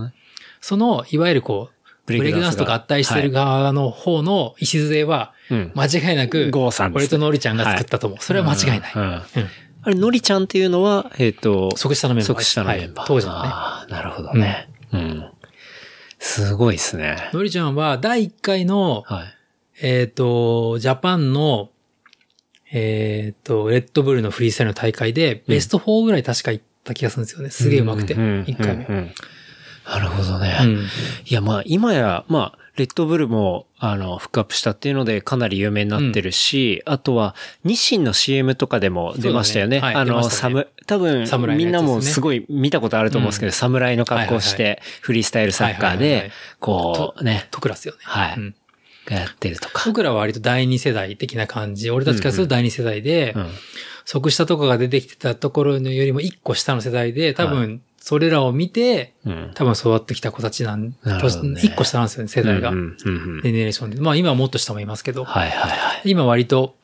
[0.60, 5.72] その、いわゆるこう、ブレイクダンスと合体してる側の方の礎は、うん。
[5.74, 8.22] 間違いなく、ゴーさんですね俺とノリちゃんが作ったと思う。
[8.22, 8.92] それは間違いない。
[9.84, 12.98] あれ、のりちゃんっていうのは、えっ、と、即下のメンバー即下のメンバー。
[12.98, 13.48] はい当時のね。
[13.48, 14.68] ああ、なるほどね。
[14.92, 15.31] うん。
[16.22, 17.30] すごいですね。
[17.32, 19.34] のりちゃんは第1回の、はい。
[19.82, 21.70] えっ、と、ジャパンの、
[22.70, 27.50] えっ、と、レッドブルのフリースタイルの大会で、ベスト4ぐらい確か行った気がするんですよね。
[27.50, 28.14] すげえ上手くて。
[28.14, 28.84] うん1回目。
[28.84, 29.14] うんうん
[29.84, 30.56] なるほどね。
[30.62, 30.86] うん
[31.26, 39.76] いや、まあ、今や、まあ、レッドブルも、あの、フックアップしたっていうので、かなり有名になってるし、あとは、日清の CM とかでも出ましたよね。
[39.76, 39.82] ね。
[39.82, 40.30] はいあの、ね。
[40.30, 41.54] サム、多分、ね。
[41.54, 48.00] みんなもすごい見たことあると思うんですけど、侍の格好しはいて、フリースタイルサッカーで、こう、ね、トクラスよね。
[48.04, 48.36] はい。
[48.36, 48.54] うん。
[49.04, 49.82] がやってるとか。
[49.86, 51.90] 僕らは割と第二世代的な感じ。
[51.90, 53.50] 俺たちからすると第二世代で、うん。
[54.04, 59.50] 即下とかが出てきてたところのよりも一個下の世代で、多分、それらを見て、うん。
[59.54, 62.70] 多分育ってきた子たちなん、なるほどね一個下なんですよね、世代が。
[62.70, 64.00] うんうんうんうんジェネレーションで。
[64.00, 66.02] まあ今はもっと下もいますけど、はいはいはい。
[66.04, 66.74] 今割と、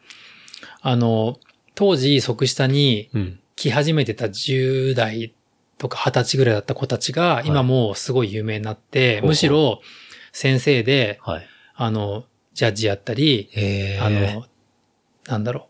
[0.81, 1.41] あの、
[1.75, 3.41] 当時即下にうん。
[3.57, 5.35] 来始めてた10代
[5.79, 9.81] とか20歳ぐらいだった子たちが、今もうすごい有名になって、ほうむしろ
[10.31, 11.47] 先生で、はい。
[11.75, 14.47] あの、ジャッジやったり、ええあの、
[15.27, 15.66] なんだろ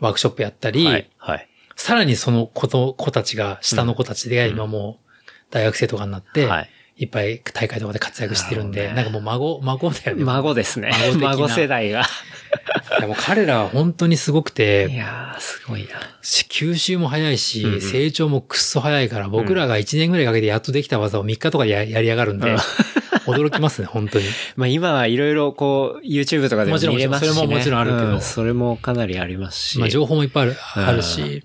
[0.00, 1.10] う、ワークショップやったり、はい。
[1.16, 1.47] はい。
[1.78, 6.70] さらにその子と子たちが、下の子たちで、うん今もう大学生とかになって、はい。
[6.96, 10.24] いっぱい大会とかで活躍してるんで、なるほなんかもう孫、孫だよね。
[10.24, 10.90] 孫ですね。
[11.12, 12.04] 孫孫世代が。
[12.98, 15.88] でも彼らは本当にすごくいて、やー、すごいな。
[16.20, 22.58] し吸収も早いし、うんうん成長もくっそ早いから、僕らが1年ぐらいかけてやっとできた技を3日とかでややりやがるんで、うん
[23.32, 24.24] 驚きますね、 本当に。
[24.56, 27.34] まあ今はいろいろこう、YouTube とかでももちろん見れますし、ね。
[27.34, 29.78] それももちろんあるけどうんそれもかなりありますし。
[29.78, 31.44] まあ情報もいっぱいあるし、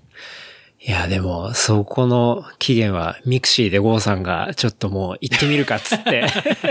[0.86, 6.26] いや、でも、そこの起源は、ミクシーでゴーさんが、ちょっともう行ってみるかっつって、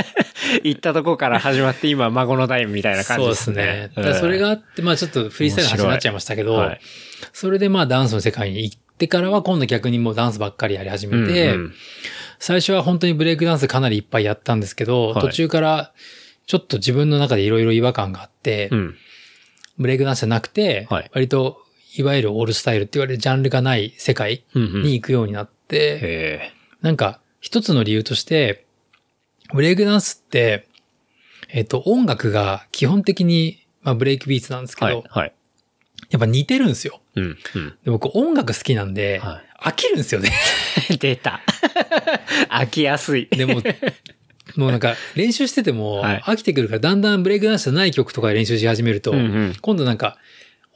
[0.63, 3.91] 行ったとこから始まって、今、孫の代みたいな感じそうですね。
[3.95, 6.79] だからそれがあって、まあちょっとフリースタイルの話になっちゃいましたけど、はい
[7.31, 11.73] それでまあダンスの世界に行ってからは今度逆にもうダンスばっかりやり始めて、うんうん
[12.45, 15.93] 最初は本当にブレイクダンスかなりいっぱいやったんですけど、はい途中から
[16.45, 18.95] ちょっと自分の中でいろいろ違和感があって、うん。
[19.77, 21.63] ブレイクダンスじゃなくて、はい割と
[21.95, 28.65] いわゆるオールスタイルって言われるジャンルがない世界うんうんに行くようになって、へなんか一つの理由として、
[29.53, 30.67] ブレイクダンスって、
[31.47, 35.03] えっ、と、音楽が基本的に、まあ、ブレイクビーツなんですけど、はい。
[35.07, 35.33] はい。
[36.09, 36.99] やっぱ似てるんですよ。
[37.15, 37.37] うん。
[37.55, 37.69] うん。
[37.85, 40.31] で僕音楽好きなんで、は飽きるんですよね。
[40.99, 41.41] 出た。
[42.51, 43.27] 飽きやすい。
[43.31, 43.61] でも、
[44.55, 50.17] もうなんか練習しててもはい飽きてくるから、だんだんブレイクダンスじゃない曲とかで練習し始めると、うんうん今度なんか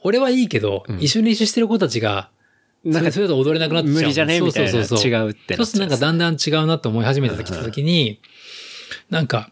[0.02, 2.30] 俺はいいけど、うん一緒に練習してる子たちが、
[2.84, 3.92] なんかそれだと踊れなくなっちゃう。
[3.92, 4.70] 無理じゃねみたいな。
[4.70, 5.10] そうそうそう。
[5.10, 8.20] 違うってそうするとなんかだんだん違うなと思い始めてきた時に、
[9.10, 9.50] なんか、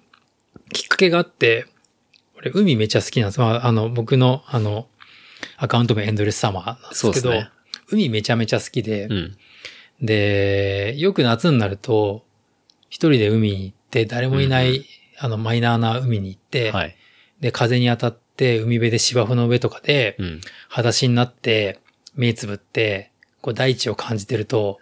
[0.73, 1.67] きっかけがあって、
[2.39, 3.41] 俺、海めっちゃ好きなんです。
[3.41, 4.87] まあ、あの、僕の、あの、
[5.57, 7.51] アカウント名エンドレスサマーなんですけど、そうですね
[7.91, 9.37] 海めちゃめちゃ好きで、うん。
[10.01, 12.25] で、よく夏になると、
[12.89, 14.85] 一人で海に行って、誰もいない、うん
[15.19, 16.97] あの、マイナーな海に行って、はい。
[17.41, 20.41] で、風に当たって、海辺で芝生の上とかで、うん。
[20.69, 21.81] 裸足になって、
[22.15, 24.79] 目つぶって、こう大地を感じてると、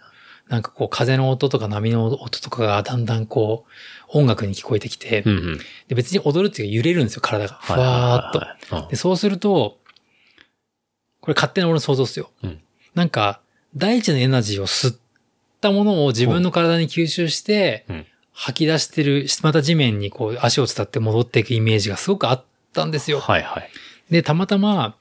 [0.47, 3.65] なんかこう風の音とか波の音とかがだんだんこ
[4.13, 5.57] う音楽に聞こえてきて、うんうん。
[5.87, 7.55] で別に踊るっていうか揺れるんですよ、体が。
[7.55, 8.81] ふわーっと。
[8.83, 9.79] とで、そうすると、
[11.21, 12.31] これ勝手な俺の想像ですよ。
[12.43, 12.61] うん
[12.95, 13.41] なんか、
[13.75, 14.97] 大地のエナジーを吸っ
[15.61, 22.43] たものを自分の体に吸収して、うん吐き出してる、また地面にこう足を伝って戻っていくイメージがすごくあっ
[22.73, 23.21] たんですよ。
[23.21, 23.69] はいはい。
[24.11, 24.97] で、たまたま、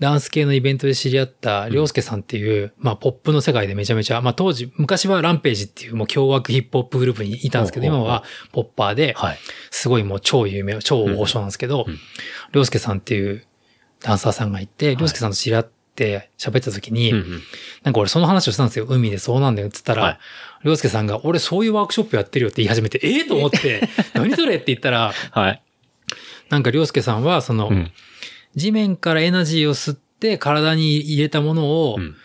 [0.00, 9.38] ダンス系のイベントで知り合った、りょうすけさんっていう、まあ、ポップの世界でめちゃめちゃ、まあ、当時、昔はランページっていう、もう凶悪ヒップホップグループにいたんですけど、今はポッパーで、はい。
[9.70, 11.86] すごいもう超有名、超大御所なんですけど
[12.52, 13.44] りょうすけさんっていう
[14.00, 15.77] ダンサーさんがいて、りょうすけさんと知り合って
[16.38, 17.42] 喋った時に、うんうん
[17.84, 18.86] なんか俺その話をしたんですよ。
[18.88, 20.18] 海でそうなんだよって言ったはいら、
[20.64, 25.62] りょうすけさんが、俺そういうワークショップやってるよって言い始めて、ええと思って、 何それって言ったら、はい。
[26.50, 27.90] なんかりょうすけさんは、その、うん。
[28.56, 32.16] 地面からエナジーを吸って体に入れたものを、うん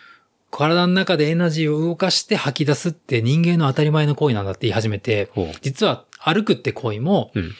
[0.55, 7.53] 体の中でエナジーを動かして吐き出すって人間の当たり前の行為なんだって言い始めて、実は歩くって行為も、うん。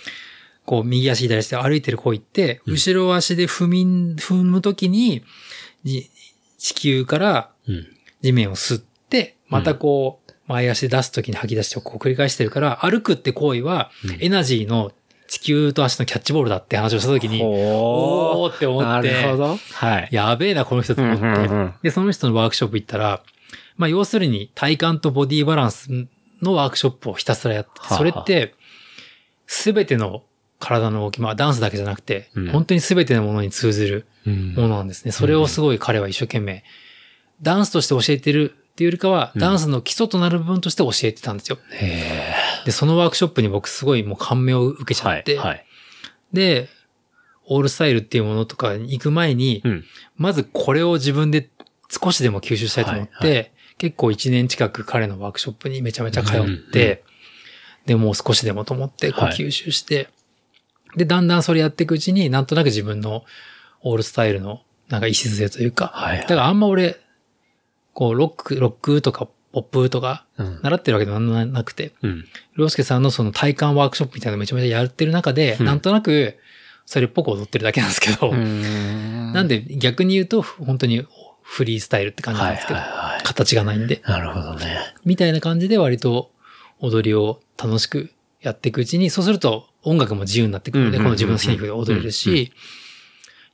[0.66, 5.24] こう右足左足で歩いてる行為って、後ろ足で踏み、踏むときに、じ
[5.84, 7.88] 地球からうん。
[8.22, 14.92] 地面を吸って、またこう、前足で出すときに吐き出してこう繰り返してるから、歩くって行為はうん、エナジーの
[15.28, 19.58] 地球と足のキャッチボールだって話をしたときに、おーって思って、なるほど。
[19.58, 20.10] はい。
[20.12, 21.22] やべえな、この人と思って。
[21.22, 23.22] うんうんうんで、その人のワークショップ行ったら、
[23.76, 25.90] まあ、要するに体幹とボディバランス
[26.42, 28.54] のワークショップをひたすらやってそれって、
[29.48, 30.24] すべての
[30.60, 35.12] 体の動き、まあ、ダンスだけじゃなくて、うん本当にすべてのものに通ずるうんものなんですね。
[35.12, 36.64] それをすごい彼は一生懸命、
[37.42, 41.58] ダンスとして教えてるっていうよりかは、うんダンスの基礎となる部分として教えてたんですよ。
[41.74, 42.34] へ
[42.66, 45.04] で、そのワークショップに僕すごいもう感銘を受けち。
[45.06, 45.66] ゃって、はい。
[46.32, 46.70] で、
[47.46, 49.84] オールスタイルっていうものとかに行く前に、うん。
[50.18, 51.50] まずこれを自分で
[51.90, 57.00] 少しでも吸収したいと思って、はい結構一年近く彼のワークショップにめちゃめちゃ通って、うんうん
[57.86, 60.08] で、もう少しでもと思ってこうはい吸収して、
[60.96, 63.26] で、だんだんそれやっていくうちになんとなく自分の
[63.84, 67.00] オールスタイルのなんか礎というか、はいだからあんま俺、
[67.94, 70.60] こうロック、ロックとかポップとかうん。
[70.64, 72.26] 習ってるわけでもなくて、うん。
[72.58, 75.66] りょうすけさんのその体感ワークショップみたいなのめちゃめちゃやってる中で、うん。
[75.68, 76.38] なんとなく
[76.86, 81.06] それっぽく踊ってるだけなんですけど、ななんで逆に言うと本当に
[81.44, 83.24] フリースタイルって感じなんですけど、はいはいはい。
[83.24, 84.78] 形がないんで、なるほどね。
[85.06, 86.32] みたいな感じで割と
[86.80, 88.10] 踊りを楽しく
[88.42, 91.26] やっていくうちに、そうすると音楽も自由になってくるので、うんうんうんうん。
[91.26, 92.52] この自分の好きな曲で踊れるうんうんし、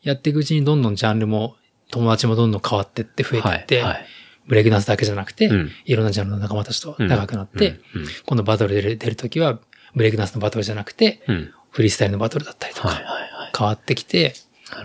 [0.02, 1.56] やっていくうちにどんどんジャンルも
[1.92, 4.06] 友達もどんどん変わってって増えていって、はい。
[4.48, 9.60] ブレイクダンスだけじゃなくて、うんいろんなジャンルの仲間たちと仲良くなって、うん、うん今度バトルで出るときは、
[9.96, 11.54] ブレイクダンスのバトルじゃなくて、うん。
[11.72, 13.52] フリースタイルのバトルだったりとはいはいか、はい。
[13.58, 14.34] 変わってきて、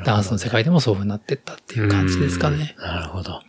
[0.05, 2.75] ダンスの世界でもそういう風になってったっていう感じですかね。
[2.79, 2.85] うん。
[2.85, 3.41] なるほど。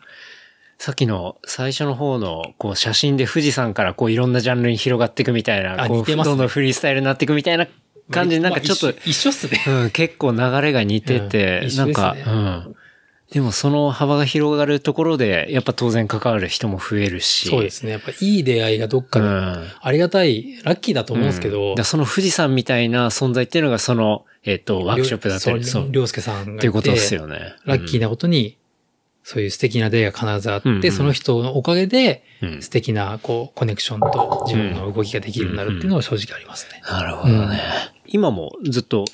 [0.77, 7.67] さっきの最初の方のこう写真で富士山からこういろんなジャンルに広がっていくみたいな、こうどんどんフリースタイルになっていくみたいな
[8.11, 9.63] 感じでなんかちょっと、まあ一緒っすね。
[9.67, 12.75] うん、結構流れが似てて、なんか、ねうん。
[13.31, 17.49] でもその幅が広がるところで、やっぱ当然関わる人も増えるし。
[17.49, 17.91] そうですね。
[17.91, 19.65] やっぱいい出会いがどっかで、うん。
[19.81, 25.91] ありがたい、ラッキーだと思うんですけど、その富士山みたいな存在っていうのがその、えっ、と、ワークショップだったり、そ、そうう。
[25.91, 26.51] りょうすけさんがいて。
[26.51, 27.55] っていうことですよね。
[27.65, 28.57] ラッキーなことに、
[29.23, 36.79] そういう素敵な出会いが必ずあって、その人のおかげで、うん素敵な、こう、コネクションと自分の動きができるようになるっていうのは正直ありますね。
[36.85, 37.59] なるほどね。
[38.07, 39.05] 今もずっと、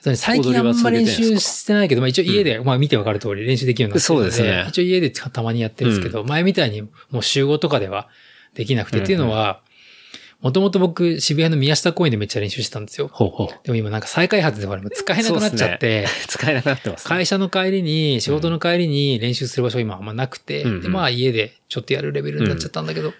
[0.00, 4.66] 最近あんま練習してないけど、まあ一応家で、まあ見てわかる通り練習できるようになってるので、そうですね。
[4.68, 8.08] 一応家でたまにやってるんですけど、前みたいにもう集合とかでは
[8.54, 9.02] できなくて、うん。
[9.02, 9.62] うんっていうのは、
[10.42, 13.08] もともと僕渋谷の宮下公園でめっちゃ練習してたんですよ。
[13.10, 13.48] ほうほう。
[13.64, 17.08] でも今なんか再開発でほら使えなくなっちゃって、 使えなくなってます、ね。
[17.08, 20.70] 会社の帰りに、仕事の帰りに練習する場所が今あんまなくて、うん。
[20.70, 23.14] うんでまあ家でちょっとやるレベルになっちゃったんだけど、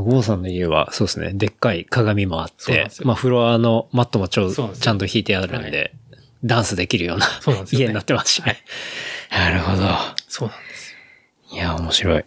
[0.00, 5.94] ゴーさんの家は、そうですね、でっかい鏡もあってまあフロアのマットもちょちゃんと引いてあるんで、
[6.44, 8.64] ダンスできるようなそうなね家になってますしね。
[9.30, 9.86] なるほど。
[10.28, 10.98] そうなんですよ。
[11.52, 12.24] いや、面白い。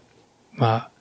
[0.54, 0.92] まあ、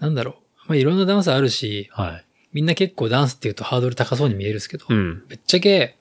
[0.00, 0.34] なんだろう。
[0.68, 2.24] まあいろんなダンスあるし、はい。
[2.52, 5.24] みんな結構ダンスっていうとハードル高そうに見えるんですけど、うん。
[5.28, 5.96] ぶっちゃけ、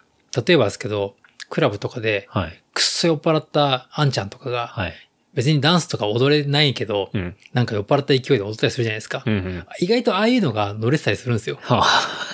[0.45, 1.15] 例えばですけど、
[1.49, 2.63] クラブとかで、はい。
[2.73, 4.93] くっそ酔っ払ったあんちゃんとかが、はい。
[5.35, 7.35] 別にダンスとか踊れないけど、うん。
[7.53, 9.21] なんか酔っ払った勢いで踊ったりするじゃないですか。
[9.25, 9.65] うんうん。
[9.81, 11.59] 意外とああいうのが乗れてたりするんですよ。
[11.61, 11.83] はあ、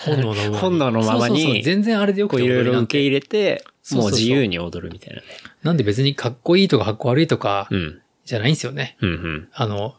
[0.05, 0.55] 本能のままに。
[0.61, 3.19] 本能のままにそうそうそう全然あれでよくいろいろ受け入れ。
[3.19, 5.27] れて、もう自由に踊るみたいなね。
[5.63, 8.01] なんで別にかっこいいとかかっこ悪いとかう、ん。
[8.23, 8.97] じゃないんですよね。
[9.01, 9.47] うんうん。
[9.51, 9.95] あの、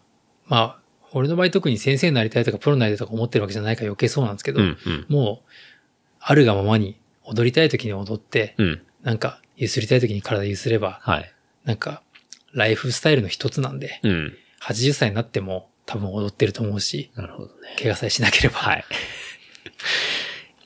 [0.47, 0.79] まあ、
[1.13, 5.07] 俺の場合特に先生になりたいとかプロになりたいとか思ってるわけじゃないから余計そうなんですけど、うんうん。
[5.09, 5.51] もう、
[6.21, 8.83] あるがままに踊りたい時に踊って、うん。
[9.03, 11.33] なんか、ゆすりたい時に体ゆすれば、はい。
[11.65, 12.03] なんか、
[12.53, 14.37] ライフスタイルの一つなんで、うん。
[14.63, 17.53] 80歳になっても多分踊ってると思うし、なるほどね。
[17.79, 18.59] 怪我さえしなければ。
[18.59, 18.85] はい。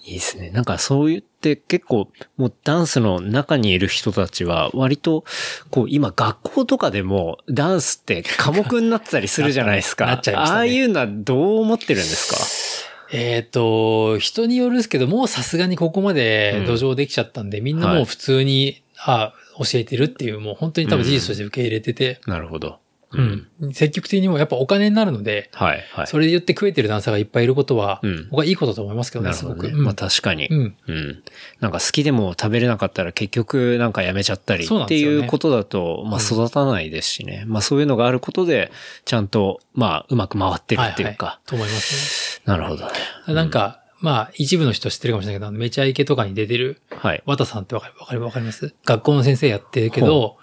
[0.05, 0.51] いいですね。
[0.51, 5.25] なんかそう言って結構もうダンスの中にいる人たちは割と
[5.71, 10.07] こう今学校とかでもダンスって科目になってたりするじゃないですか。
[10.07, 22.79] なっちゃいましたねああいうのはどう思ってるんですえっ、と、人によるですけど、もうさすがにここまで土壌できちゃったんで、みんなもう普通に、あ教えてるっていう、もう本当に多分事実として受け入れてて、かなるほど。
[23.13, 23.23] う
[23.69, 23.73] ん。
[23.73, 26.07] 積極的にもやっぱお金になるので、はい、はい。
[26.07, 29.69] それで言って食えてるダンサーがいっぱいいることは、うん僕はいいことだと思いますけどね、すごく。
[29.69, 30.49] うんまあ確かに。
[30.49, 30.77] うん。
[30.87, 31.23] うん。
[31.61, 37.45] なんか好きでも食べれなかったら結局なんかやめちゃったりっていうことだと、まあ育たないですしね。
[37.47, 38.73] まあそういうのがあることで、
[39.05, 41.27] ちゃんと、まあうまく回ってるっていうか。
[41.27, 42.93] ははと思いますなるほどね。
[43.29, 43.35] ね。
[43.35, 47.23] なんか、まあ、一部の人知ってるかもしれないけど、めちゃイケとかに出てる、はい。
[47.25, 48.75] 和田さんってわかる、わかる、わかります？
[48.85, 50.37] 学校の先生やってるけど、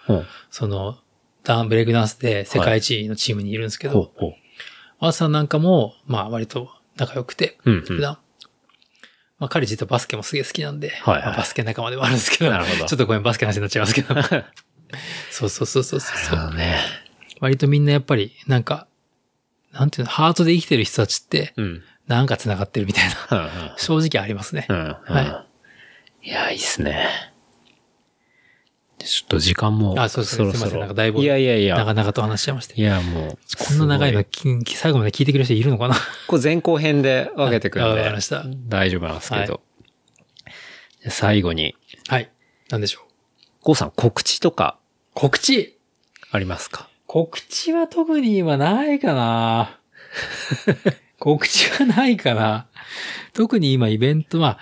[0.50, 0.98] その、
[1.44, 4.34] ダンブレイクダンスで世界一のチームにいるんですけど、ほう、ほう。
[5.00, 7.82] 和田さんなんかも、まあ割と仲良くて、うん、うん。
[7.82, 8.18] 普段。
[9.40, 14.16] まあ彼実はバスケもすげえ好きなんで、はいはいまあバスケ仲間でもあるんですけど、なるほどちょっとごめん、バスケの話になっちゃいますけど。
[15.32, 16.18] そうそうそうそうそう。
[16.18, 16.78] そうね。
[17.40, 18.88] 割とみんなやっぱり、なんか、
[19.74, 21.84] なんていうの、ハートで生きてる人たちって、うん。
[22.14, 23.76] なんか繋がってるみたいな。
[23.78, 24.68] 正直ありますね。
[24.70, 24.84] うん、うん。
[24.84, 25.46] は
[26.22, 27.10] いや、いいっすね。
[29.00, 29.96] ちょっと時間も。
[29.98, 31.76] あそうですねすいませんなんかだいぶいやいやいや。
[31.76, 32.80] 長々と話しちゃいまして。
[32.80, 33.38] いや、もう。
[33.58, 34.24] こんな長いの
[34.66, 35.96] 最後まで聞いてくれる人いるのかな？
[36.28, 37.98] こう前後編で分けてくるんあで。
[37.98, 39.62] わかりました大丈夫なんですけど。
[41.10, 41.76] 最後に、
[42.08, 42.32] はい。
[42.70, 43.04] なんでしょう。
[43.64, 44.78] ゴーさん告知とか
[45.14, 45.78] 告知？
[46.32, 46.88] ありますか？
[47.08, 49.80] 告知は特に今ないかな
[51.24, 52.68] 告知はないかな
[53.34, 54.60] 特に今イベントは、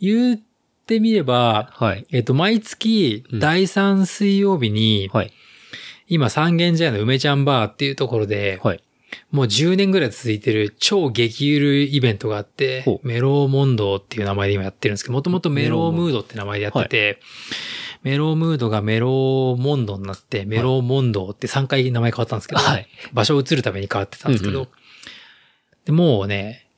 [0.00, 0.40] 言っ
[0.86, 2.06] てみれば、はい。
[2.10, 5.32] えっと、毎月第3水曜日に、はい。
[6.06, 8.82] 今三軒茶屋の梅ちゃんバーっていうところで、はい。
[9.30, 17.20] もう10年ぐらい続いてる超激ゆるイベントがあってメローモンドっていう名前で今やってるんですけど、もともとメロームードって名前でやってて、
[18.02, 24.68] メロームードがメローモンドになって、メローモンドって3回名前変わったんですけど、はい場所を移るために変わってたんですけど、うんう
[25.88, 26.68] でもうね、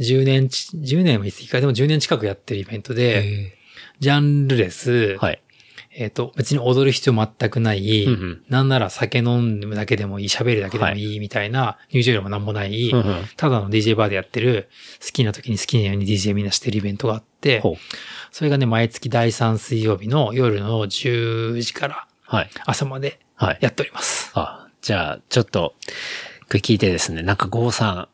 [0.00, 3.52] 10年ち、10年は言い過ぎか、でも10年近くやってるイベントで、
[4.00, 5.40] ジャンルレス、はい。
[5.92, 13.04] えっ、と、別に踊る必要全くない、うんうんなんなら酒飲むだけでもいい、喋るだけでもいいみたいな、入場料もなんもない、うんうん
[13.36, 14.68] ただの DJ バーでやってる、
[15.00, 17.62] 好きな時に好きなように DJ みんなしてるイベントがあって。
[18.32, 22.50] それがね、毎月第3水曜日の夜の10時からはい。
[22.64, 23.58] 朝まではい。
[23.60, 24.32] やっております。
[24.34, 25.74] あ、じゃあ、ちょっと、
[26.48, 28.08] これ聞いてですね、なんかゴーさん、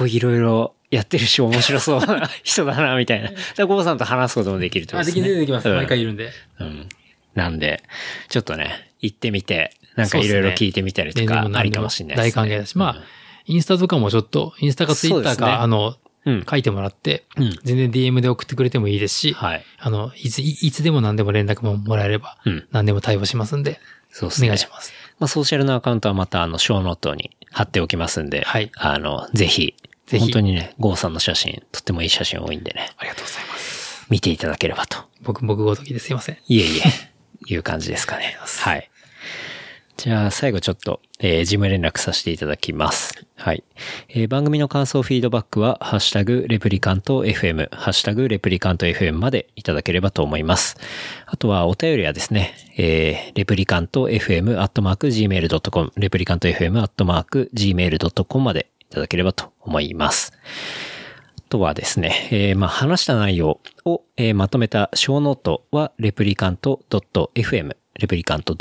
[0.00, 3.28] すっごいいろいろやってるし面白そうな人だな、みたいな。
[3.28, 5.20] じゃあゴーさんと話すこともできるってことあ、でね。
[5.20, 5.68] ですきる、できます。
[5.68, 6.30] うん毎回いるんで。
[6.58, 6.88] うん。
[7.34, 7.82] なんで、
[8.28, 12.42] ちょっとね、行ってみて、なんかいろいろ聞いてみたりとか、ありかもしれないですね。
[12.42, 13.02] 大歓迎だし、まあ、
[13.46, 15.96] インスタとかもちょっと、インスタかツイッターか、あの、
[16.26, 16.44] うん。
[16.48, 17.58] 書いてもらって、うん。
[17.64, 19.64] 全然 DM で送ってくれてもいいですし、はい。
[19.78, 22.66] あの、いつ、いいつでも何でも連絡ももらえれば、うん。
[22.72, 23.80] 何でも対応しますんで、
[24.12, 24.48] おそうですね。
[24.48, 24.92] 願いします。
[25.18, 29.74] まあ、ソーシャルのアカウントはまた、あの、ショーノートに貼っておきますんで、はいあの、ぜひ、
[30.10, 34.06] ぜひ本当にね、ゴーさんの写真、とってもいい写真多いんでね、ありがとうございます。
[34.10, 34.98] 見ていただければと。
[35.22, 36.38] 僕、僕ごときですいません。
[36.48, 36.82] いえいえ、
[37.46, 38.36] いう感じですかね。
[38.42, 38.90] はい。
[39.98, 43.24] じゃあ、最後ちょっと、えー、事務連絡させていただきます。
[43.36, 43.62] はい。
[44.08, 50.76] えー番組の感想、フィードバックは、ハッシュタグ、レプリカント FM、ハッシュタグ、レプリカント FM までいただければと思います。
[51.26, 60.32] あとは、お便りはですね、えー、 Replicant FM、アットマーク、 gmail.com、Replicant FM、アットマーク、gmail.com までいただければと思います。
[61.38, 66.80] あとはですね、えーまあ話した内容を、えーまとめた小ノートは、レプリカント
[67.34, 68.54] .fm、レプリカント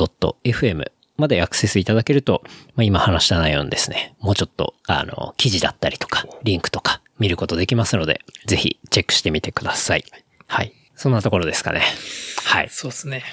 [0.44, 2.42] .fm までアクセスいただけると、
[2.76, 10.06] まあ、今話した内容のですね、もうちょっと、あの、記事だったりとか、リンクとか見ることできますので、ぜひチェックしてみてください。
[10.48, 10.74] はい。
[10.96, 11.82] そんなところですかね。
[12.46, 12.70] はい。
[12.70, 13.24] そうですね。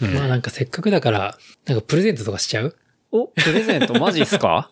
[0.00, 2.76] まあなんかせっかくだから、なんかプレゼントとかしちゃう？
[3.12, 3.94] お、プレゼント？
[3.98, 4.70] マジっすか？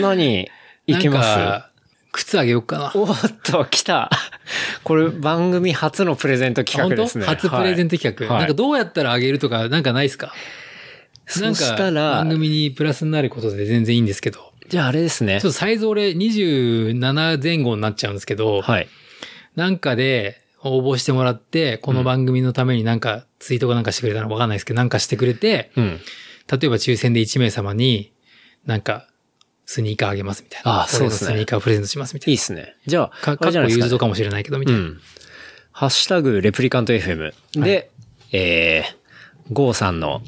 [0.00, 0.48] 何？
[0.86, 1.74] いきます
[2.12, 2.92] 靴あげようかな。
[2.94, 3.08] おっ
[3.42, 4.08] と、来た。
[4.84, 7.26] これ番組初のプレゼント企画ですね。
[7.26, 10.32] 初プレゼント企画、はいなんかどうやったらあげるとか、なんかないですか？
[11.40, 14.52] なんそしかたら番、組にプラスになることで全然いいんですけど。
[14.68, 15.52] じゃああれですねちょっ。
[15.52, 18.86] とサイズ俺27前後になっちゃうんですけど、はい。
[19.56, 25.84] なんかで応募してもらって、この番組のためになんかツイートかなんかしてくれたのわかんないですけど、なんかしてくれて、うん。
[26.48, 28.12] 例えば抽選で1名様に
[28.66, 29.08] なんか
[29.66, 30.82] スニーカーあげますみたいな。
[30.82, 32.76] あそうですねスニーカーをプレゼントしますみたいいいっすね。
[32.86, 33.08] じゃあ、な。
[33.08, 34.80] か、あかっこユーズドかもしれないけど、みたいな。
[34.80, 35.00] うん。
[35.72, 37.90] ハッシュタグ、レプリカント FM で、
[38.32, 40.22] えー、ゴーさんの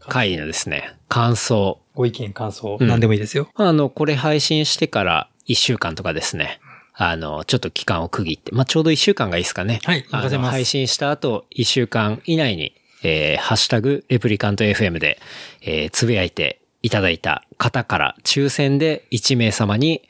[0.00, 1.80] 回のですね、感想。
[1.94, 3.48] ご意見、感想、うん何でもいいですよ。
[3.54, 6.60] あの、これ配信してから1週間とかですね。
[6.94, 9.80] あの、ちょっと期間を区切って、まあ、ちょうど1週間がいいですかね。
[9.84, 15.18] はいあ配信した後、1週間以内に、えー、ハッシュタグ、レプリカント FM で、
[15.60, 20.02] えー、つぶやいていただいた方から抽選で1名様に、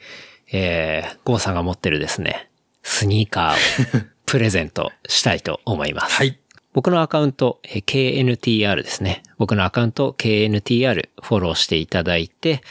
[0.53, 2.49] えー、ゴーさんが持ってるですね、
[2.83, 6.17] スニーカーを プレゼントしたいと思います。
[6.17, 6.39] はい。
[6.73, 9.23] 僕のアカウント、えー KNTR ですね。
[9.37, 12.63] 僕のアカウント KNTR フォローしていただいて、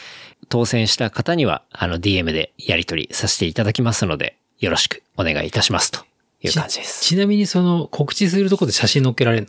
[0.49, 6.04] 当選した方には、あの DM でやり取りさせていただきますので、よろしくお願いいたしますと
[6.41, 7.06] いう感じです。
[7.06, 9.47] ちなみにその告知するところで写真載っけられる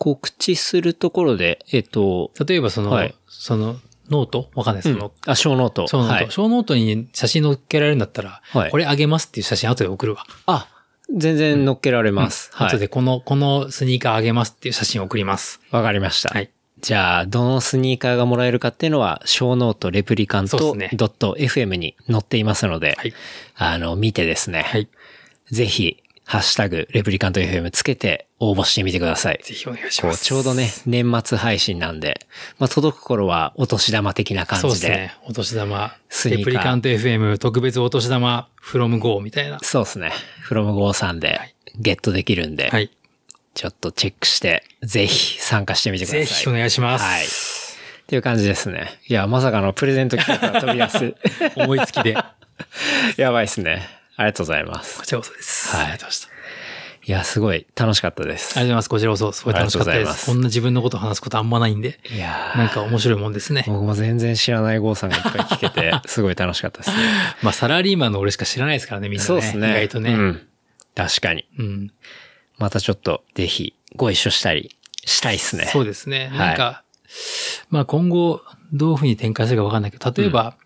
[0.00, 3.76] 告知するところで、えっと、の例えばその、はいその
[4.08, 4.50] ノート？
[4.54, 4.82] わかんない。
[4.82, 5.86] その、あ、小ノート。
[5.86, 6.30] 小ノート、はい。
[6.30, 10.24] 小ノートに写真載っけられるんだったら、はいこれあげますっていう写真後で送るわ。
[10.46, 10.68] あ、
[11.14, 12.50] 全然乗っけられます。
[12.52, 12.68] はい。
[12.68, 15.60] 後でこの、このスニーカーあげますっていう写真を送ります。
[15.70, 16.30] わかりました。
[16.30, 16.50] はい。
[16.80, 23.12] じゃあ、どのスニーカーがもらえるかっていうのは、小ノートレプリカントそうですね .fm に載っていますので、はい。
[23.54, 24.88] あの、見てですね、はい。
[25.50, 29.40] ぜひ、ハッシュタグ、レプリカント FM つけて応募してみてください。
[29.42, 30.24] ぜひお願いします。
[30.24, 32.24] ちょうどね、年末配信なんで、
[32.60, 34.86] まあ、届く頃はお年玉的な感そうでじで。
[34.86, 35.14] すね。
[35.24, 35.96] お年玉。
[36.26, 39.58] レプリカント FM 特別お年玉 from go みたいな。
[39.60, 40.12] そうですね。
[40.48, 41.40] from go さんで
[41.74, 42.92] ゲットできるんで、はい。
[43.54, 46.26] ちょっとチェックして、ぜひ参加してみてください。
[46.26, 47.04] ぜひお願いします。
[47.04, 47.24] はい。
[47.24, 49.00] っていう感じですね。
[49.08, 51.14] いや、まさかのプレゼント企画が飛び出す。
[51.60, 52.14] 思いつきで。
[52.14, 52.22] こ
[53.18, 53.99] やばいですね。
[54.20, 55.00] ありがとうございます。
[55.06, 55.74] ちらこそです。
[55.74, 56.28] はいありがとうございました。
[57.02, 58.58] いや、すごい楽しかったです。
[58.58, 58.88] ありがとうございます。
[58.90, 60.26] こちらこそ、すごい楽しかったです。
[60.26, 63.64] こんな自分のことを話すことあんまないんで、いやーなんか面白いもんですね。
[63.66, 66.96] 僕も全然知らない郷さんがいっぱい聞けて、 すごい楽しかったですね。
[67.42, 69.26] まあ、サラリーマンの俺しか知らないですからね、みんなね。
[69.26, 69.70] そうですね。
[69.70, 70.12] 意外とね。
[70.12, 70.46] うん。
[70.94, 71.46] 確かに。
[71.58, 71.90] うん。
[72.58, 75.64] またちょっと、ぜひ、ご一緒したり、したいっすね。
[75.72, 76.28] そうですね。
[76.30, 76.82] はいなんか、
[77.70, 78.42] まあ今後、
[78.74, 80.56] どういう風に展開するかわかんないけど、例えば、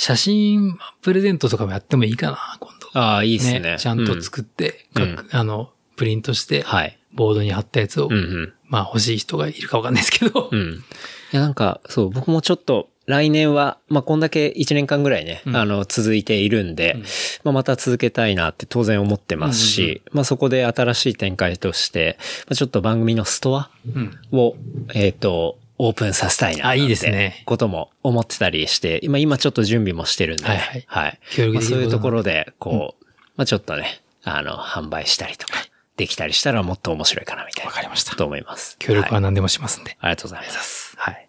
[0.00, 3.00] 写真プレゼントとかもやってもいいかな、今度。
[3.00, 3.76] ああ、いいっすね。
[3.80, 6.96] ちゃんと作って、うん各あの、プリントして、はい。
[7.12, 8.52] ボードに貼ったやつを、うんうん。
[8.68, 10.84] まあ欲しい人がいるかわかんないですけど、うん。
[11.32, 17.00] いや、なんか、そう、僕もちょっと、来年は、まあ、こんだけ1年間ぐらいね、うんあの、続いているんで、うん
[17.42, 24.18] まあ、また続けたいなって当然思ってますし、うんうんまあ、そこで新しい展開として、まあ、ちょっと番組のストアうん。
[24.30, 24.54] を、
[24.94, 26.68] えっ、と、オープンさせたいな。
[26.68, 31.18] あいいですねことも思ってたりして、今、今ちょっと準備もしてるんで、はいはいはい。
[31.30, 32.28] そういうところで。
[32.28, 33.04] で、こう、
[33.36, 35.54] まあ、ちょっとね、あの、販売したりとか、
[35.96, 37.70] できたりしたらもっと面白いかな、みたいな。
[37.70, 38.76] わかりましたと思います。
[38.78, 39.96] 協力は何でもしますんで。
[40.00, 40.94] ありがとうございます。
[40.98, 41.28] はい。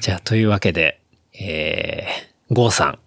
[0.00, 1.00] じゃあ、というわけで、
[1.38, 2.98] えー、ゴーさん、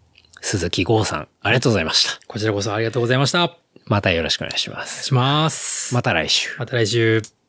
[0.42, 2.20] 鈴木ゴーさん、ありがとうございました。
[2.28, 3.56] こちらこそありがとうございました。
[3.86, 5.02] またよろしくお願いします。
[5.02, 5.94] いします。
[5.94, 6.50] また来週。
[6.58, 7.41] また来週。